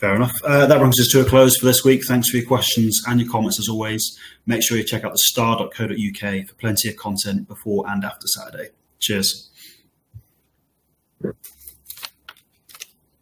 Fair 0.05 0.17
enough. 0.17 0.37
Uh, 0.45 0.67
that 0.67 0.79
brings 0.79 1.01
us 1.01 1.09
to 1.13 1.23
a 1.23 1.25
close 1.25 1.57
for 1.57 1.65
this 1.65 1.83
week. 1.83 2.05
Thanks 2.05 2.29
for 2.29 2.37
your 2.37 2.45
questions 2.45 3.03
and 3.09 3.19
your 3.19 3.31
comments 3.31 3.59
as 3.59 3.71
always. 3.71 4.19
Make 4.45 4.63
sure 4.63 4.77
you 4.77 4.85
check 4.85 5.03
out 5.03 5.13
the 5.13 5.19
star.co.uk 5.19 6.47
for 6.47 6.55
plenty 6.57 6.91
of 6.91 6.97
content 6.97 7.49
before 7.49 7.89
and 7.89 8.05
after 8.05 8.27
Saturday. 8.27 8.69
Cheers. 9.01 9.49